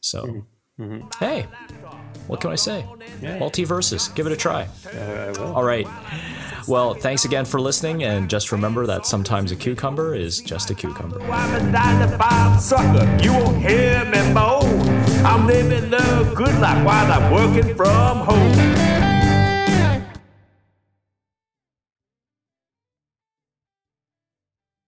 [0.00, 0.46] so
[0.78, 1.08] Mm-hmm.
[1.24, 1.46] hey
[2.26, 2.84] what can i say?
[3.20, 4.68] MultiVersus give it a try.
[4.84, 5.54] Uh, I will.
[5.54, 5.86] all right.
[6.68, 10.74] Well thanks again for listening and just remember that sometimes a cucumber is just a
[10.74, 11.22] cucumber.
[11.22, 14.64] I'm a 9 to 5 sucker, you won't hear me moan.
[15.24, 18.95] I'm living the good life while I'm working from home.